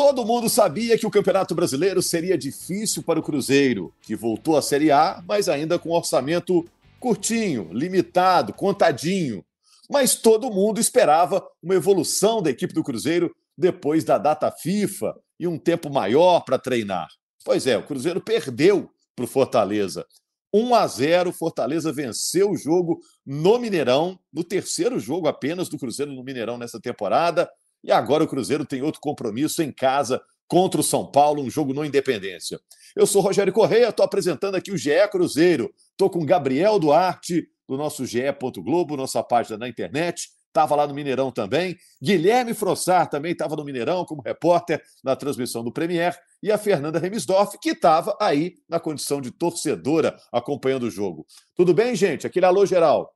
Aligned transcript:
Todo 0.00 0.24
mundo 0.24 0.48
sabia 0.48 0.96
que 0.96 1.06
o 1.06 1.10
Campeonato 1.10 1.54
Brasileiro 1.54 2.00
seria 2.00 2.38
difícil 2.38 3.02
para 3.02 3.20
o 3.20 3.22
Cruzeiro, 3.22 3.92
que 4.00 4.16
voltou 4.16 4.56
à 4.56 4.62
Série 4.62 4.90
A, 4.90 5.22
mas 5.28 5.46
ainda 5.46 5.78
com 5.78 5.90
orçamento 5.90 6.66
curtinho, 6.98 7.68
limitado, 7.70 8.54
contadinho. 8.54 9.44
Mas 9.90 10.14
todo 10.14 10.50
mundo 10.50 10.80
esperava 10.80 11.46
uma 11.62 11.74
evolução 11.74 12.40
da 12.40 12.48
equipe 12.48 12.72
do 12.72 12.82
Cruzeiro 12.82 13.30
depois 13.54 14.02
da 14.02 14.16
data 14.16 14.50
FIFA 14.50 15.14
e 15.38 15.46
um 15.46 15.58
tempo 15.58 15.90
maior 15.90 16.40
para 16.46 16.58
treinar. 16.58 17.08
Pois 17.44 17.66
é, 17.66 17.76
o 17.76 17.86
Cruzeiro 17.86 18.22
perdeu 18.22 18.88
para 19.14 19.26
o 19.26 19.28
Fortaleza. 19.28 20.06
1 20.50 20.74
a 20.76 20.86
0, 20.86 21.30
Fortaleza 21.30 21.92
venceu 21.92 22.52
o 22.52 22.56
jogo 22.56 23.00
no 23.26 23.58
Mineirão, 23.58 24.18
no 24.32 24.42
terceiro 24.42 24.98
jogo 24.98 25.28
apenas 25.28 25.68
do 25.68 25.78
Cruzeiro 25.78 26.10
no 26.10 26.24
Mineirão 26.24 26.56
nessa 26.56 26.80
temporada. 26.80 27.50
E 27.82 27.90
agora 27.90 28.24
o 28.24 28.28
Cruzeiro 28.28 28.64
tem 28.64 28.82
outro 28.82 29.00
compromisso 29.00 29.62
em 29.62 29.72
casa 29.72 30.20
contra 30.46 30.80
o 30.80 30.84
São 30.84 31.06
Paulo, 31.06 31.42
um 31.42 31.50
jogo 31.50 31.72
no 31.72 31.84
Independência. 31.84 32.60
Eu 32.96 33.06
sou 33.06 33.22
Rogério 33.22 33.52
Correia, 33.52 33.88
estou 33.88 34.04
apresentando 34.04 34.56
aqui 34.56 34.72
o 34.72 34.76
GE 34.76 34.90
Cruzeiro. 35.10 35.72
Estou 35.92 36.10
com 36.10 36.24
Gabriel 36.24 36.78
Duarte, 36.78 37.46
do 37.68 37.76
nosso 37.76 38.04
GE. 38.04 38.20
Globo, 38.58 38.96
nossa 38.96 39.22
página 39.22 39.56
na 39.56 39.68
internet. 39.68 40.28
Estava 40.48 40.74
lá 40.74 40.84
no 40.84 40.92
Mineirão 40.92 41.30
também. 41.30 41.76
Guilherme 42.02 42.52
Frossar 42.52 43.08
também 43.08 43.30
estava 43.30 43.54
no 43.54 43.64
Mineirão 43.64 44.04
como 44.04 44.20
repórter 44.20 44.82
na 45.04 45.14
transmissão 45.14 45.62
do 45.62 45.72
Premier. 45.72 46.18
E 46.42 46.50
a 46.50 46.58
Fernanda 46.58 46.98
Remisdorf, 46.98 47.56
que 47.62 47.70
estava 47.70 48.16
aí 48.20 48.54
na 48.68 48.80
condição 48.80 49.20
de 49.20 49.30
torcedora 49.30 50.16
acompanhando 50.32 50.84
o 50.84 50.90
jogo. 50.90 51.24
Tudo 51.54 51.72
bem, 51.72 51.94
gente? 51.94 52.26
Aquele 52.26 52.46
alô 52.46 52.66
geral. 52.66 53.14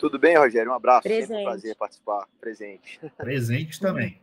Tudo 0.00 0.18
bem, 0.18 0.34
Rogério? 0.34 0.72
Um 0.72 0.74
abraço. 0.74 1.02
Presente. 1.02 1.26
Sempre 1.26 1.42
um 1.42 1.44
prazer 1.44 1.76
participar. 1.76 2.26
Presente. 2.40 3.00
Presente 3.18 3.78
também. 3.78 4.18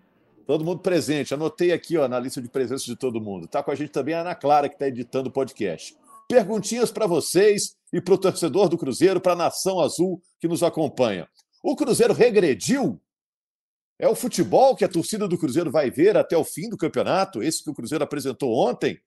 Todo 0.47 0.66
mundo 0.66 0.80
presente. 0.80 1.36
Anotei 1.36 1.72
aqui 1.72 1.95
ó, 1.97 2.08
na 2.08 2.19
lista 2.19 2.42
de 2.42 2.50
presença 2.50 2.84
de 2.86 2.95
todo 2.95 3.22
mundo. 3.22 3.45
Está 3.45 3.61
com 3.61 3.69
a 3.69 3.75
gente 3.75 3.92
também 3.92 4.16
a 4.16 4.22
Ana 4.22 4.34
Clara, 4.34 4.67
que 4.67 4.73
está 4.73 4.88
editando 4.88 5.30
o 5.30 5.31
podcast. 5.31 5.95
Perguntinhas 6.28 6.92
para 6.92 7.06
vocês 7.06 7.78
e 7.94 8.02
para 8.02 8.16
o 8.16 8.17
torcedor 8.17 8.69
do 8.69 8.78
Cruzeiro, 8.78 9.22
para 9.22 9.34
a 9.34 9.36
Nação 9.36 9.80
Azul 9.80 10.19
que 10.39 10.47
nos 10.47 10.64
acompanha. 10.64 11.30
O 11.64 11.75
Cruzeiro 11.75 12.14
regrediu? 12.14 13.00
É 14.00 14.08
o 14.08 14.16
futebol 14.16 14.75
que 14.75 14.84
a 14.84 14.89
torcida 14.89 15.28
do 15.28 15.38
Cruzeiro 15.38 15.69
vai 15.72 15.91
ver 15.91 16.17
até 16.17 16.36
o 16.36 16.44
fim 16.44 16.69
do 16.69 16.78
campeonato, 16.78 17.44
esse 17.44 17.64
que 17.64 17.69
o 17.69 17.73
Cruzeiro 17.73 18.03
apresentou 18.03 18.52
ontem? 18.52 19.00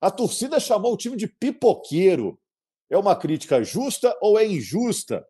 A 0.00 0.10
torcida 0.10 0.58
chamou 0.58 0.94
o 0.94 0.96
time 0.96 1.16
de 1.16 1.28
pipoqueiro. 1.28 2.38
É 2.88 2.96
uma 2.96 3.14
crítica 3.14 3.62
justa 3.62 4.16
ou 4.22 4.38
é 4.38 4.46
injusta? 4.46 5.26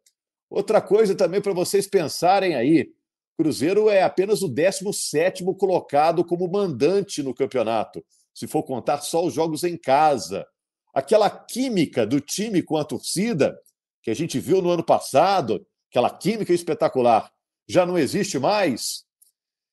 Outra 0.54 0.80
coisa 0.80 1.16
também 1.16 1.40
para 1.40 1.52
vocês 1.52 1.84
pensarem 1.88 2.54
aí: 2.54 2.88
Cruzeiro 3.36 3.90
é 3.90 4.04
apenas 4.04 4.40
o 4.40 4.48
17 4.48 5.42
colocado 5.58 6.24
como 6.24 6.46
mandante 6.46 7.24
no 7.24 7.34
campeonato, 7.34 8.04
se 8.32 8.46
for 8.46 8.62
contar 8.62 9.00
só 9.00 9.24
os 9.24 9.34
jogos 9.34 9.64
em 9.64 9.76
casa. 9.76 10.46
Aquela 10.94 11.28
química 11.28 12.06
do 12.06 12.20
time 12.20 12.62
com 12.62 12.76
a 12.76 12.84
torcida, 12.84 13.58
que 14.00 14.12
a 14.12 14.14
gente 14.14 14.38
viu 14.38 14.62
no 14.62 14.70
ano 14.70 14.84
passado, 14.84 15.66
aquela 15.90 16.08
química 16.08 16.52
espetacular, 16.52 17.32
já 17.66 17.84
não 17.84 17.98
existe 17.98 18.38
mais. 18.38 19.02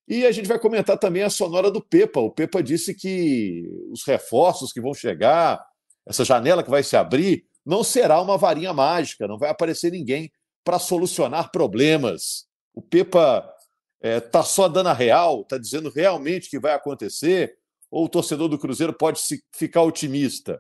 E 0.08 0.26
a 0.26 0.32
gente 0.32 0.48
vai 0.48 0.58
comentar 0.58 0.98
também 0.98 1.22
a 1.22 1.30
sonora 1.30 1.70
do 1.70 1.80
Pepa. 1.80 2.20
O 2.20 2.32
Pepa 2.32 2.64
disse 2.64 2.96
que 2.96 3.70
os 3.92 4.04
reforços 4.04 4.74
que 4.74 4.82
vão 4.82 4.96
chegar, 4.96 5.64
essa 6.08 6.26
janela 6.26 6.64
que 6.64 6.72
vai 6.72 6.82
se 6.82 6.98
abrir, 6.98 7.46
não 7.64 7.84
será 7.84 8.20
uma 8.20 8.36
varinha 8.36 8.74
mágica, 8.74 9.28
não 9.28 9.38
vai 9.38 9.52
aparecer 9.52 9.92
ninguém 9.92 10.32
para 10.64 10.80
solucionar 10.80 11.52
problemas. 11.52 12.46
O 12.74 12.82
Pepa 12.82 13.48
está 14.02 14.10
é, 14.10 14.20
tá 14.20 14.44
só 14.44 14.68
dando 14.68 14.88
a 14.88 14.94
real, 14.94 15.42
está 15.42 15.58
dizendo 15.58 15.90
realmente 15.90 16.50
que 16.50 16.60
vai 16.60 16.74
acontecer, 16.74 17.58
ou 17.90 18.06
o 18.06 18.10
torcedor 18.10 18.48
do 18.48 18.58
Cruzeiro 18.58 18.94
pode 18.94 19.20
se, 19.20 19.44
ficar 19.52 19.84
otimista? 19.84 20.60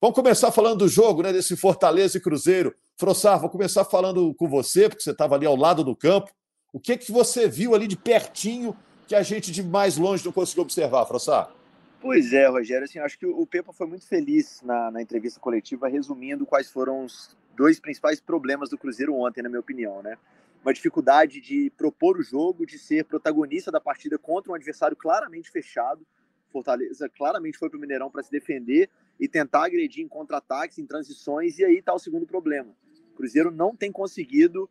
Vamos 0.00 0.14
começar 0.14 0.50
falando 0.50 0.78
do 0.78 0.88
jogo, 0.88 1.22
né, 1.22 1.32
desse 1.32 1.56
Fortaleza 1.56 2.18
e 2.18 2.20
Cruzeiro. 2.20 2.74
Frossar, 2.96 3.40
vou 3.40 3.50
começar 3.50 3.84
falando 3.84 4.34
com 4.34 4.48
você, 4.48 4.88
porque 4.88 5.02
você 5.02 5.10
estava 5.10 5.34
ali 5.34 5.46
ao 5.46 5.56
lado 5.56 5.82
do 5.84 5.96
campo. 5.96 6.30
O 6.72 6.78
que, 6.78 6.96
que 6.96 7.10
você 7.10 7.48
viu 7.48 7.74
ali 7.74 7.86
de 7.86 7.96
pertinho 7.96 8.76
que 9.06 9.14
a 9.14 9.22
gente 9.22 9.50
de 9.50 9.62
mais 9.62 9.96
longe 9.96 10.24
não 10.24 10.32
conseguiu 10.32 10.62
observar, 10.62 11.04
Frossar? 11.06 11.52
Pois 12.00 12.32
é, 12.32 12.46
Rogério, 12.46 12.84
assim, 12.84 12.98
acho 12.98 13.18
que 13.18 13.26
o 13.26 13.46
Pepa 13.46 13.72
foi 13.72 13.86
muito 13.86 14.06
feliz 14.06 14.62
na, 14.62 14.90
na 14.90 15.02
entrevista 15.02 15.38
coletiva, 15.38 15.88
resumindo 15.88 16.46
quais 16.46 16.70
foram 16.70 17.04
os 17.04 17.36
dois 17.56 17.78
principais 17.78 18.20
problemas 18.20 18.70
do 18.70 18.78
Cruzeiro 18.78 19.14
ontem, 19.14 19.42
na 19.42 19.48
minha 19.48 19.60
opinião, 19.60 20.02
né? 20.02 20.16
Uma 20.62 20.74
dificuldade 20.74 21.40
de 21.40 21.70
propor 21.76 22.18
o 22.18 22.22
jogo, 22.22 22.66
de 22.66 22.78
ser 22.78 23.04
protagonista 23.04 23.70
da 23.70 23.80
partida 23.80 24.18
contra 24.18 24.52
um 24.52 24.54
adversário 24.54 24.96
claramente 24.96 25.50
fechado. 25.50 26.06
Fortaleza 26.50 27.08
claramente 27.08 27.56
foi 27.56 27.70
para 27.70 27.78
o 27.78 27.80
Mineirão 27.80 28.10
para 28.10 28.22
se 28.22 28.30
defender 28.30 28.90
e 29.18 29.28
tentar 29.28 29.64
agredir 29.64 30.04
em 30.04 30.08
contra-ataques, 30.08 30.78
em 30.78 30.86
transições, 30.86 31.58
e 31.58 31.64
aí 31.64 31.78
está 31.78 31.94
o 31.94 31.98
segundo 31.98 32.26
problema. 32.26 32.74
O 33.12 33.16
Cruzeiro 33.16 33.50
não 33.50 33.74
tem 33.74 33.90
conseguido 33.90 34.68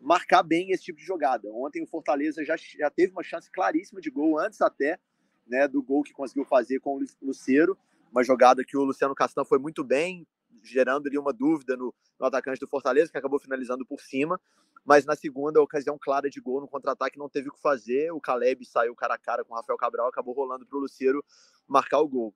marcar 0.00 0.42
bem 0.42 0.70
esse 0.70 0.84
tipo 0.84 0.98
de 0.98 1.04
jogada. 1.04 1.48
Ontem 1.50 1.82
o 1.82 1.86
Fortaleza 1.86 2.44
já, 2.44 2.56
já 2.56 2.90
teve 2.90 3.12
uma 3.12 3.22
chance 3.22 3.50
claríssima 3.50 4.00
de 4.00 4.10
gol, 4.10 4.38
antes 4.38 4.60
até 4.60 4.98
né, 5.46 5.66
do 5.66 5.82
gol 5.82 6.02
que 6.02 6.12
conseguiu 6.12 6.44
fazer 6.44 6.78
com 6.80 6.96
o 6.96 7.04
Luceiro, 7.22 7.76
uma 8.12 8.22
jogada 8.22 8.64
que 8.64 8.76
o 8.76 8.84
Luciano 8.84 9.14
Castan 9.14 9.44
foi 9.44 9.58
muito 9.58 9.82
bem, 9.82 10.26
gerando 10.62 11.06
ali 11.06 11.18
uma 11.18 11.32
dúvida 11.32 11.76
no, 11.76 11.94
no, 12.18 12.26
atacante 12.26 12.60
do 12.60 12.66
Fortaleza, 12.66 13.10
que 13.10 13.18
acabou 13.18 13.38
finalizando 13.38 13.84
por 13.84 14.00
cima. 14.00 14.40
Mas 14.84 15.04
na 15.04 15.14
segunda 15.14 15.60
ocasião 15.60 15.98
clara 16.00 16.30
de 16.30 16.40
gol 16.40 16.60
no 16.60 16.68
contra-ataque 16.68 17.18
não 17.18 17.28
teve 17.28 17.48
o 17.48 17.52
que 17.52 17.60
fazer. 17.60 18.10
O 18.12 18.20
Caleb 18.20 18.64
saiu 18.64 18.94
cara 18.94 19.14
a 19.14 19.18
cara 19.18 19.44
com 19.44 19.52
o 19.52 19.56
Rafael 19.56 19.76
Cabral, 19.76 20.08
acabou 20.08 20.34
rolando 20.34 20.66
para 20.66 20.78
o 20.78 20.80
Luceiro 20.80 21.24
marcar 21.66 22.00
o 22.00 22.08
gol. 22.08 22.34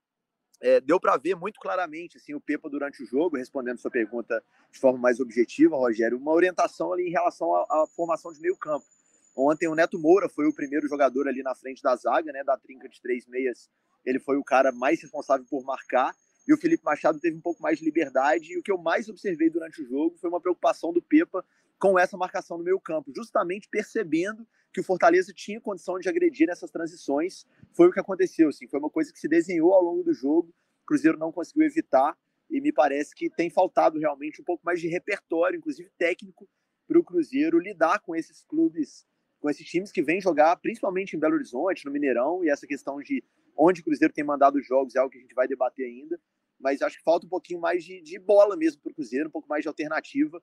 É, 0.61 0.81
deu 0.81 1.01
para 1.01 1.17
ver 1.17 1.35
muito 1.35 1.59
claramente 1.59 2.19
assim 2.19 2.35
o 2.35 2.41
Pepa 2.41 2.71
durante 2.71 3.03
o 3.03 3.07
jogo, 3.07 3.37
respondendo 3.37 3.79
sua 3.79 3.91
pergunta 3.91 4.43
de 4.71 4.79
forma 4.79 4.99
mais 4.99 5.19
objetiva, 5.19 5.77
Rogério, 5.77 6.17
uma 6.17 6.33
orientação 6.33 6.93
ali 6.93 7.09
em 7.09 7.11
relação 7.11 7.53
à, 7.53 7.63
à 7.63 7.87
formação 7.97 8.33
de 8.33 8.41
meio 8.41 8.57
campo. 8.57 8.87
Ontem 9.35 9.67
o 9.67 9.75
Neto 9.75 9.99
Moura 9.99 10.29
foi 10.29 10.47
o 10.47 10.55
primeiro 10.55 10.87
jogador 10.87 11.27
ali 11.27 11.43
na 11.43 11.55
frente 11.55 11.83
da 11.83 11.97
zaga, 11.97 12.33
né, 12.33 12.45
da 12.45 12.57
trinca 12.57 12.89
de 12.89 13.01
três 13.01 13.27
meias. 13.27 13.69
Ele 14.05 14.21
foi 14.21 14.37
o 14.37 14.45
cara 14.45 14.71
mais 14.71 15.01
responsável 15.01 15.45
por 15.49 15.65
marcar 15.65 16.15
e 16.47 16.53
o 16.53 16.57
Felipe 16.57 16.85
Machado 16.85 17.21
teve 17.21 17.37
um 17.37 17.41
pouco 17.41 17.63
mais 17.63 17.79
de 17.79 17.85
liberdade. 17.85 18.53
E 18.53 18.59
o 18.59 18.63
que 18.63 18.71
eu 18.71 18.79
mais 18.79 19.09
observei 19.09 19.49
durante 19.49 19.83
o 19.83 19.87
jogo 19.87 20.17
foi 20.19 20.29
uma 20.29 20.41
preocupação 20.41 20.93
do 20.93 21.01
Pepa 21.01 21.45
com 21.79 21.99
essa 21.99 22.17
marcação 22.17 22.59
no 22.59 22.65
meio 22.65 22.81
campo, 22.81 23.13
justamente 23.15 23.69
percebendo 23.69 24.47
que 24.73 24.81
o 24.81 24.85
Fortaleza 24.85 25.33
tinha 25.35 25.61
condição 25.61 25.99
de 25.99 26.09
agredir 26.09 26.47
nessas 26.47 26.71
transições. 26.71 27.45
Foi 27.77 27.89
o 27.89 27.93
que 27.93 28.01
aconteceu, 28.01 28.49
assim, 28.49 28.69
foi 28.69 28.79
uma 28.79 28.91
coisa 28.91 29.13
que 29.13 29.19
se 29.19 29.29
desenhou 29.29 29.75
ao 29.75 29.83
longo 29.83 30.03
do 30.03 30.15
jogo, 30.15 30.49
o 30.49 30.87
Cruzeiro 30.87 31.19
não 31.19 31.33
conseguiu 31.33 31.65
evitar, 31.65 32.17
e 32.49 32.61
me 32.61 32.73
parece 32.73 33.15
que 33.15 33.29
tem 33.29 33.51
faltado 33.51 33.99
realmente 33.99 34.41
um 34.41 34.45
pouco 34.45 34.65
mais 34.65 34.81
de 34.81 34.89
repertório, 34.89 35.59
inclusive 35.59 35.91
técnico, 35.99 36.49
para 36.87 36.99
o 36.99 37.05
Cruzeiro 37.05 37.59
lidar 37.59 38.01
com 38.01 38.15
esses 38.15 38.45
clubes, 38.45 39.05
com 39.41 39.51
esses 39.51 39.67
times 39.67 39.91
que 39.91 40.03
vêm 40.03 40.21
jogar, 40.21 40.57
principalmente 40.57 41.17
em 41.17 41.19
Belo 41.19 41.35
Horizonte, 41.35 41.85
no 41.85 41.91
Mineirão, 41.91 42.45
e 42.45 42.51
essa 42.51 42.67
questão 42.67 43.01
de 43.01 43.25
onde 43.57 43.81
o 43.81 43.85
Cruzeiro 43.85 44.15
tem 44.15 44.25
mandado 44.25 44.59
os 44.59 44.67
jogos 44.67 44.95
é 44.95 44.99
algo 44.99 45.11
que 45.11 45.19
a 45.19 45.21
gente 45.21 45.35
vai 45.35 45.49
debater 45.49 45.87
ainda, 45.87 46.21
mas 46.63 46.81
acho 46.81 46.97
que 46.99 47.03
falta 47.03 47.27
um 47.27 47.29
pouquinho 47.29 47.61
mais 47.61 47.85
de, 47.85 48.01
de 48.01 48.19
bola 48.19 48.57
mesmo 48.57 48.81
para 48.81 48.93
o 48.93 48.95
Cruzeiro, 48.95 49.29
um 49.29 49.33
pouco 49.33 49.49
mais 49.49 49.63
de 49.63 49.69
alternativa, 49.69 50.43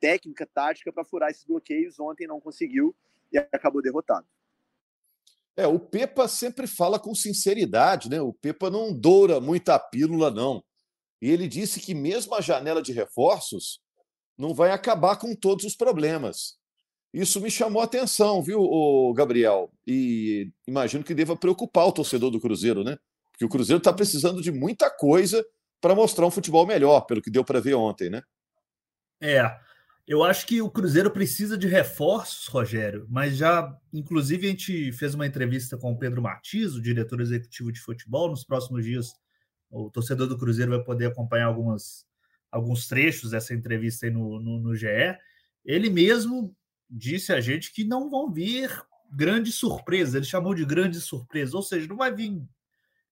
técnica, 0.00 0.46
tática 0.46 0.92
para 0.92 1.04
furar 1.04 1.30
esses 1.30 1.44
bloqueios. 1.44 1.98
Ontem 2.00 2.26
não 2.26 2.40
conseguiu 2.40 2.94
e 3.32 3.38
acabou 3.38 3.80
derrotado. 3.80 4.26
É, 5.56 5.66
o 5.66 5.78
Pepa 5.78 6.26
sempre 6.26 6.66
fala 6.66 6.98
com 6.98 7.14
sinceridade, 7.14 8.08
né? 8.08 8.20
O 8.20 8.32
Pepa 8.32 8.70
não 8.70 8.92
doura 8.92 9.40
muita 9.40 9.78
pílula, 9.78 10.30
não. 10.30 10.64
E 11.20 11.30
ele 11.30 11.46
disse 11.46 11.78
que 11.78 11.94
mesmo 11.94 12.34
a 12.34 12.40
janela 12.40 12.82
de 12.82 12.92
reforços 12.92 13.80
não 14.36 14.54
vai 14.54 14.72
acabar 14.72 15.16
com 15.16 15.34
todos 15.36 15.64
os 15.64 15.76
problemas. 15.76 16.58
Isso 17.12 17.40
me 17.40 17.50
chamou 17.50 17.82
a 17.82 17.84
atenção, 17.84 18.42
viu, 18.42 19.12
Gabriel? 19.14 19.70
E 19.86 20.50
imagino 20.66 21.04
que 21.04 21.14
deva 21.14 21.36
preocupar 21.36 21.86
o 21.86 21.92
torcedor 21.92 22.30
do 22.30 22.40
Cruzeiro, 22.40 22.82
né? 22.82 22.98
Porque 23.32 23.44
o 23.44 23.48
Cruzeiro 23.48 23.78
está 23.78 23.92
precisando 23.92 24.40
de 24.40 24.52
muita 24.52 24.90
coisa 24.90 25.44
para 25.80 25.94
mostrar 25.94 26.26
um 26.26 26.30
futebol 26.30 26.66
melhor, 26.66 27.00
pelo 27.02 27.20
que 27.20 27.30
deu 27.30 27.44
para 27.44 27.60
ver 27.60 27.74
ontem, 27.74 28.08
né? 28.08 28.22
É. 29.20 29.58
Eu 30.06 30.24
acho 30.24 30.46
que 30.46 30.60
o 30.60 30.70
Cruzeiro 30.70 31.10
precisa 31.10 31.56
de 31.56 31.68
reforços, 31.68 32.46
Rogério, 32.48 33.06
mas 33.08 33.36
já, 33.36 33.72
inclusive, 33.92 34.46
a 34.46 34.50
gente 34.50 34.92
fez 34.92 35.14
uma 35.14 35.26
entrevista 35.26 35.76
com 35.76 35.92
o 35.92 35.98
Pedro 35.98 36.20
Martins, 36.20 36.74
o 36.74 36.82
diretor 36.82 37.20
executivo 37.20 37.72
de 37.72 37.80
futebol. 37.80 38.28
Nos 38.28 38.44
próximos 38.44 38.84
dias 38.84 39.14
o 39.72 39.90
torcedor 39.90 40.26
do 40.26 40.36
Cruzeiro 40.36 40.72
vai 40.72 40.84
poder 40.84 41.06
acompanhar 41.06 41.46
algumas, 41.46 42.06
alguns 42.50 42.86
trechos 42.86 43.30
dessa 43.30 43.54
entrevista 43.54 44.06
aí 44.06 44.12
no, 44.12 44.38
no, 44.38 44.60
no 44.60 44.76
GE. 44.76 44.86
Ele 45.64 45.88
mesmo 45.88 46.54
disse 46.90 47.32
a 47.32 47.40
gente 47.40 47.72
que 47.72 47.82
não 47.82 48.10
vão 48.10 48.30
vir 48.30 48.70
grandes 49.10 49.54
surpresas, 49.54 50.14
ele 50.14 50.26
chamou 50.26 50.54
de 50.54 50.64
grandes 50.64 51.04
surpresas, 51.04 51.54
ou 51.54 51.62
seja, 51.62 51.88
não 51.88 51.96
vai 51.96 52.14
vir 52.14 52.42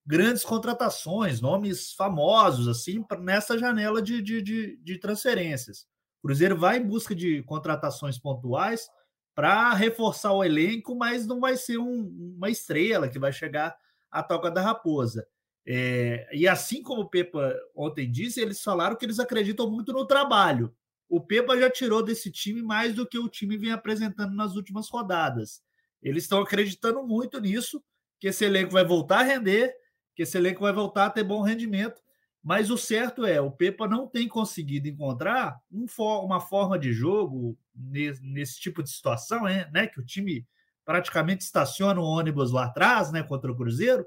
grandes 0.05 0.43
contratações, 0.43 1.41
nomes 1.41 1.93
famosos, 1.93 2.67
assim, 2.67 3.05
nessa 3.19 3.57
janela 3.57 4.01
de, 4.01 4.21
de, 4.21 4.41
de, 4.41 4.77
de 4.77 4.97
transferências. 4.97 5.87
O 6.21 6.27
Cruzeiro 6.27 6.57
vai 6.57 6.77
em 6.77 6.85
busca 6.85 7.15
de 7.15 7.41
contratações 7.43 8.17
pontuais 8.17 8.89
para 9.33 9.73
reforçar 9.73 10.33
o 10.33 10.43
elenco, 10.43 10.95
mas 10.95 11.25
não 11.25 11.39
vai 11.39 11.55
ser 11.55 11.77
um, 11.77 12.35
uma 12.37 12.49
estrela 12.49 13.07
que 13.07 13.19
vai 13.19 13.31
chegar 13.31 13.75
à 14.09 14.21
toca 14.21 14.51
da 14.51 14.61
raposa. 14.61 15.25
É, 15.65 16.27
e 16.33 16.47
assim 16.47 16.81
como 16.81 17.01
o 17.01 17.09
Pepa 17.09 17.55
ontem 17.75 18.09
disse, 18.11 18.41
eles 18.41 18.61
falaram 18.61 18.95
que 18.95 19.05
eles 19.05 19.19
acreditam 19.19 19.69
muito 19.69 19.93
no 19.93 20.05
trabalho. 20.05 20.75
O 21.07 21.21
Pepa 21.21 21.57
já 21.57 21.69
tirou 21.69 22.03
desse 22.03 22.31
time 22.31 22.61
mais 22.61 22.93
do 22.93 23.07
que 23.07 23.19
o 23.19 23.29
time 23.29 23.57
vem 23.57 23.71
apresentando 23.71 24.33
nas 24.33 24.55
últimas 24.55 24.89
rodadas. 24.89 25.61
Eles 26.01 26.23
estão 26.23 26.41
acreditando 26.41 27.03
muito 27.03 27.39
nisso, 27.39 27.83
que 28.19 28.27
esse 28.27 28.45
elenco 28.45 28.71
vai 28.71 28.85
voltar 28.85 29.19
a 29.19 29.23
render, 29.23 29.73
que 30.15 30.23
esse 30.23 30.37
elenco 30.37 30.61
vai 30.61 30.73
voltar 30.73 31.05
a 31.05 31.09
ter 31.09 31.23
bom 31.23 31.41
rendimento. 31.41 32.01
Mas 32.43 32.71
o 32.71 32.77
certo 32.77 33.25
é, 33.25 33.39
o 33.39 33.51
Pepa 33.51 33.87
não 33.87 34.07
tem 34.07 34.27
conseguido 34.27 34.87
encontrar 34.87 35.59
um 35.71 35.85
uma 36.23 36.39
forma 36.39 36.77
de 36.79 36.91
jogo 36.91 37.57
nesse, 37.75 38.21
nesse 38.23 38.59
tipo 38.59 38.81
de 38.81 38.89
situação, 38.89 39.43
né? 39.43 39.87
Que 39.87 39.99
o 39.99 40.05
time 40.05 40.47
praticamente 40.83 41.43
estaciona 41.43 42.01
o 42.01 42.03
ônibus 42.03 42.51
lá 42.51 42.65
atrás, 42.65 43.11
né? 43.11 43.21
Contra 43.21 43.51
o 43.51 43.55
Cruzeiro, 43.55 44.05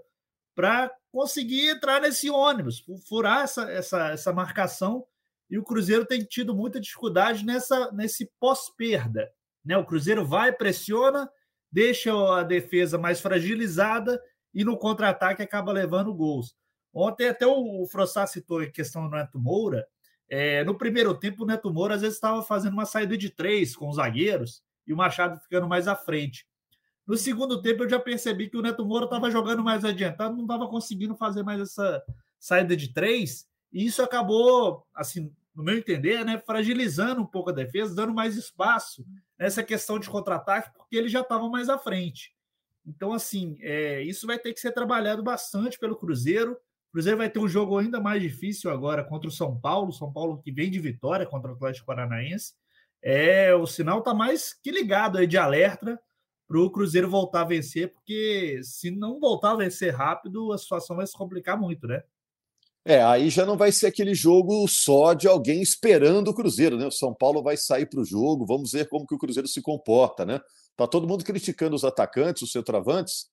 para 0.54 0.90
conseguir 1.12 1.68
entrar 1.68 2.00
nesse 2.00 2.28
ônibus, 2.28 2.84
furar 3.08 3.44
essa, 3.44 3.70
essa, 3.70 4.08
essa 4.08 4.32
marcação. 4.32 5.06
E 5.48 5.56
o 5.56 5.62
Cruzeiro 5.62 6.04
tem 6.04 6.24
tido 6.24 6.54
muita 6.54 6.80
dificuldade 6.80 7.44
nessa, 7.44 7.92
nesse 7.92 8.30
pós-perda. 8.40 9.30
Né? 9.64 9.76
O 9.76 9.84
Cruzeiro 9.84 10.26
vai, 10.26 10.52
pressiona, 10.52 11.30
deixa 11.70 12.12
a 12.12 12.42
defesa 12.42 12.98
mais 12.98 13.20
fragilizada 13.20 14.20
e 14.54 14.64
no 14.64 14.78
contra-ataque 14.78 15.42
acaba 15.42 15.72
levando 15.72 16.14
gols. 16.14 16.54
Ontem 16.92 17.28
até 17.28 17.46
o 17.46 17.86
Frossá 17.86 18.26
citou 18.26 18.60
a 18.60 18.66
questão 18.66 19.08
do 19.08 19.16
Neto 19.16 19.38
Moura. 19.38 19.86
É, 20.28 20.62
no 20.64 20.78
primeiro 20.78 21.12
tempo, 21.14 21.42
o 21.42 21.46
Neto 21.46 21.72
Moura 21.72 21.96
às 21.96 22.02
vezes 22.02 22.16
estava 22.16 22.42
fazendo 22.42 22.74
uma 22.74 22.86
saída 22.86 23.18
de 23.18 23.30
três 23.30 23.74
com 23.74 23.88
os 23.88 23.96
zagueiros 23.96 24.62
e 24.86 24.92
o 24.92 24.96
Machado 24.96 25.40
ficando 25.40 25.66
mais 25.66 25.88
à 25.88 25.96
frente. 25.96 26.46
No 27.06 27.16
segundo 27.16 27.60
tempo, 27.60 27.82
eu 27.82 27.88
já 27.88 27.98
percebi 27.98 28.48
que 28.48 28.56
o 28.56 28.62
Neto 28.62 28.84
Moura 28.86 29.04
estava 29.04 29.30
jogando 29.30 29.62
mais 29.62 29.84
adiantado, 29.84 30.36
não 30.36 30.44
estava 30.44 30.68
conseguindo 30.68 31.14
fazer 31.16 31.42
mais 31.42 31.60
essa 31.60 32.02
saída 32.38 32.76
de 32.76 32.92
três, 32.92 33.46
e 33.72 33.84
isso 33.84 34.02
acabou, 34.02 34.86
assim, 34.94 35.30
no 35.54 35.62
meu 35.62 35.76
entender, 35.76 36.24
né, 36.24 36.38
fragilizando 36.38 37.20
um 37.20 37.26
pouco 37.26 37.50
a 37.50 37.52
defesa, 37.52 37.94
dando 37.94 38.14
mais 38.14 38.36
espaço 38.36 39.04
nessa 39.38 39.62
questão 39.62 39.98
de 39.98 40.08
contra-ataque, 40.08 40.72
porque 40.76 40.96
ele 40.96 41.08
já 41.08 41.20
estava 41.20 41.48
mais 41.48 41.68
à 41.68 41.78
frente. 41.78 42.33
Então, 42.86 43.12
assim, 43.12 43.56
é, 43.60 44.02
isso 44.02 44.26
vai 44.26 44.38
ter 44.38 44.52
que 44.52 44.60
ser 44.60 44.72
trabalhado 44.72 45.22
bastante 45.22 45.78
pelo 45.78 45.96
Cruzeiro. 45.96 46.52
O 46.52 46.92
Cruzeiro 46.92 47.18
vai 47.18 47.30
ter 47.30 47.38
um 47.38 47.48
jogo 47.48 47.78
ainda 47.78 48.00
mais 48.00 48.22
difícil 48.22 48.70
agora 48.70 49.02
contra 49.02 49.28
o 49.28 49.32
São 49.32 49.58
Paulo, 49.58 49.92
São 49.92 50.12
Paulo 50.12 50.40
que 50.42 50.52
vem 50.52 50.70
de 50.70 50.78
vitória 50.78 51.26
contra 51.26 51.50
o 51.50 51.54
Atlético 51.54 51.86
Paranaense. 51.86 52.52
É, 53.02 53.54
o 53.54 53.66
sinal 53.66 53.98
está 53.98 54.14
mais 54.14 54.54
que 54.54 54.70
ligado 54.70 55.18
aí 55.18 55.26
de 55.26 55.36
alerta 55.36 56.00
para 56.46 56.60
o 56.60 56.70
Cruzeiro 56.70 57.08
voltar 57.08 57.42
a 57.42 57.46
vencer, 57.46 57.92
porque 57.92 58.60
se 58.62 58.90
não 58.90 59.18
voltar 59.18 59.52
a 59.52 59.56
vencer 59.56 59.94
rápido, 59.94 60.52
a 60.52 60.58
situação 60.58 60.96
vai 60.96 61.06
se 61.06 61.16
complicar 61.16 61.58
muito, 61.58 61.86
né? 61.86 62.02
É, 62.86 63.02
aí 63.02 63.30
já 63.30 63.46
não 63.46 63.56
vai 63.56 63.72
ser 63.72 63.86
aquele 63.86 64.14
jogo 64.14 64.68
só 64.68 65.14
de 65.14 65.26
alguém 65.26 65.62
esperando 65.62 66.28
o 66.28 66.34
Cruzeiro, 66.34 66.76
né? 66.76 66.86
O 66.86 66.90
São 66.90 67.14
Paulo 67.14 67.42
vai 67.42 67.56
sair 67.56 67.86
para 67.86 68.00
o 68.00 68.04
jogo, 68.04 68.44
vamos 68.44 68.72
ver 68.72 68.88
como 68.88 69.06
que 69.06 69.14
o 69.14 69.18
Cruzeiro 69.18 69.48
se 69.48 69.62
comporta, 69.62 70.26
né? 70.26 70.38
Tá 70.76 70.86
todo 70.86 71.06
mundo 71.06 71.24
criticando 71.24 71.76
os 71.76 71.84
atacantes, 71.84 72.42
os 72.42 72.52
centroavantes, 72.52 73.28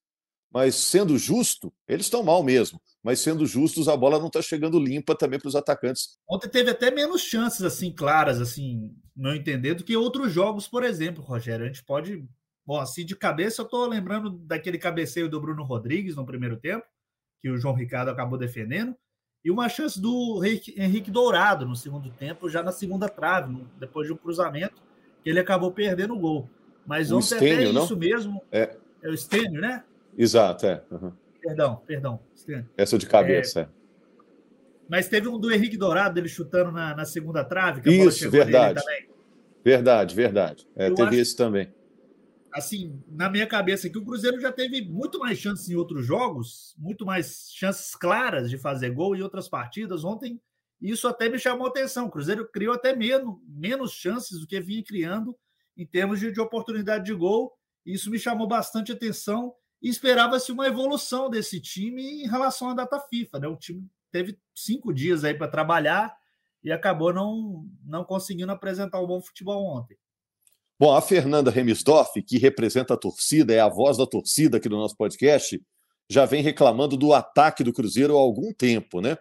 mas 0.53 0.75
sendo 0.75 1.17
justo, 1.17 1.73
eles 1.87 2.05
estão 2.05 2.23
mal 2.23 2.43
mesmo. 2.43 2.79
Mas 3.01 3.19
sendo 3.19 3.45
justos, 3.45 3.87
a 3.87 3.95
bola 3.95 4.19
não 4.19 4.27
está 4.27 4.41
chegando 4.41 4.79
limpa 4.79 5.15
também 5.15 5.39
para 5.39 5.47
os 5.47 5.55
atacantes. 5.55 6.19
Ontem 6.29 6.49
teve 6.49 6.69
até 6.69 6.91
menos 6.91 7.21
chances 7.21 7.63
assim 7.63 7.91
claras, 7.91 8.39
assim, 8.39 8.93
não 9.15 9.33
entender, 9.33 9.73
do 9.73 9.83
que 9.83 9.95
outros 9.95 10.31
jogos, 10.31 10.67
por 10.67 10.83
exemplo, 10.83 11.23
Rogério. 11.23 11.65
A 11.65 11.67
gente 11.67 11.83
pode, 11.83 12.27
bom, 12.65 12.79
assim 12.79 13.05
de 13.05 13.15
cabeça, 13.15 13.61
eu 13.61 13.65
estou 13.65 13.87
lembrando 13.87 14.29
daquele 14.29 14.77
cabeceio 14.77 15.29
do 15.29 15.39
Bruno 15.39 15.63
Rodrigues 15.63 16.15
no 16.15 16.25
primeiro 16.25 16.57
tempo, 16.57 16.85
que 17.41 17.49
o 17.49 17.57
João 17.57 17.73
Ricardo 17.73 18.09
acabou 18.09 18.37
defendendo, 18.37 18.95
e 19.43 19.49
uma 19.49 19.67
chance 19.67 19.99
do 19.99 20.39
Henrique 20.43 21.09
Dourado 21.09 21.65
no 21.65 21.75
segundo 21.75 22.11
tempo, 22.11 22.47
já 22.47 22.61
na 22.61 22.71
segunda 22.71 23.09
trave, 23.09 23.65
depois 23.79 24.05
de 24.05 24.13
um 24.13 24.17
cruzamento, 24.17 24.75
que 25.23 25.29
ele 25.29 25.39
acabou 25.39 25.71
perdendo 25.71 26.13
o 26.13 26.19
gol. 26.19 26.47
Mas 26.85 27.11
o 27.11 27.17
ontem 27.17 27.25
Stênio, 27.25 27.63
até 27.63 27.71
não? 27.73 27.83
isso 27.83 27.97
mesmo. 27.97 28.41
É. 28.51 28.75
é 29.01 29.09
o 29.09 29.17
Stênio, 29.17 29.61
né? 29.61 29.83
Exato, 30.17 30.65
é. 30.65 30.83
Uhum. 30.91 31.11
Perdão, 31.41 31.81
perdão. 31.87 32.19
Essa 32.77 32.97
de 32.97 33.05
cabeça, 33.05 33.61
é. 33.61 33.63
é. 33.63 33.67
Mas 34.89 35.07
teve 35.07 35.27
um 35.29 35.39
do 35.39 35.51
Henrique 35.51 35.77
Dourado, 35.77 36.19
ele 36.19 36.27
chutando 36.27 36.71
na, 36.71 36.93
na 36.95 37.05
segunda 37.05 37.45
trave. 37.45 37.81
Isso, 37.89 38.29
verdade. 38.29 38.81
Verdade, 39.63 40.15
verdade. 40.15 40.67
É, 40.75 40.89
teve 40.89 41.09
acho, 41.09 41.15
esse 41.15 41.35
também. 41.37 41.73
Assim, 42.53 43.01
na 43.07 43.29
minha 43.29 43.47
cabeça 43.47 43.87
aqui, 43.87 43.97
o 43.97 44.03
Cruzeiro 44.03 44.41
já 44.41 44.51
teve 44.51 44.83
muito 44.83 45.19
mais 45.19 45.37
chances 45.37 45.69
em 45.69 45.75
outros 45.75 46.05
jogos, 46.05 46.75
muito 46.77 47.05
mais 47.05 47.49
chances 47.53 47.95
claras 47.95 48.49
de 48.49 48.57
fazer 48.57 48.89
gol 48.89 49.15
em 49.15 49.21
outras 49.21 49.47
partidas. 49.47 50.03
Ontem, 50.03 50.41
isso 50.81 51.07
até 51.07 51.29
me 51.29 51.39
chamou 51.39 51.67
a 51.67 51.69
atenção. 51.69 52.07
O 52.07 52.11
Cruzeiro 52.11 52.45
criou 52.51 52.73
até 52.73 52.93
menos, 52.93 53.37
menos 53.47 53.93
chances 53.93 54.39
do 54.39 54.47
que 54.47 54.59
vinha 54.59 54.83
criando 54.83 55.33
em 55.81 55.85
termos 55.85 56.19
de, 56.19 56.31
de 56.31 56.39
oportunidade 56.39 57.05
de 57.05 57.13
gol. 57.13 57.51
Isso 57.85 58.11
me 58.11 58.19
chamou 58.19 58.47
bastante 58.47 58.91
atenção 58.91 59.53
e 59.81 59.89
esperava-se 59.89 60.51
uma 60.51 60.67
evolução 60.67 61.29
desse 61.29 61.59
time 61.59 62.23
em 62.23 62.27
relação 62.27 62.69
à 62.69 62.73
data 62.75 62.99
FIFA. 62.99 63.39
Né? 63.39 63.47
O 63.47 63.57
time 63.57 63.89
teve 64.11 64.37
cinco 64.53 64.93
dias 64.93 65.23
aí 65.23 65.33
para 65.33 65.47
trabalhar 65.47 66.15
e 66.63 66.71
acabou 66.71 67.11
não, 67.11 67.65
não 67.83 68.03
conseguindo 68.03 68.51
apresentar 68.51 69.01
um 69.01 69.07
bom 69.07 69.19
futebol 69.19 69.65
ontem. 69.65 69.97
Bom, 70.79 70.95
a 70.95 71.01
Fernanda 71.01 71.49
Remisdorf, 71.49 72.21
que 72.21 72.37
representa 72.37 72.93
a 72.93 72.97
torcida, 72.97 73.53
é 73.53 73.59
a 73.59 73.69
voz 73.69 73.97
da 73.97 74.05
torcida 74.05 74.57
aqui 74.57 74.69
no 74.69 74.77
nosso 74.77 74.95
podcast, 74.95 75.59
já 76.09 76.25
vem 76.25 76.43
reclamando 76.43 76.97
do 76.97 77.13
ataque 77.13 77.63
do 77.63 77.73
Cruzeiro 77.73 78.17
há 78.17 78.19
algum 78.19 78.53
tempo, 78.53 78.99
né? 78.99 79.17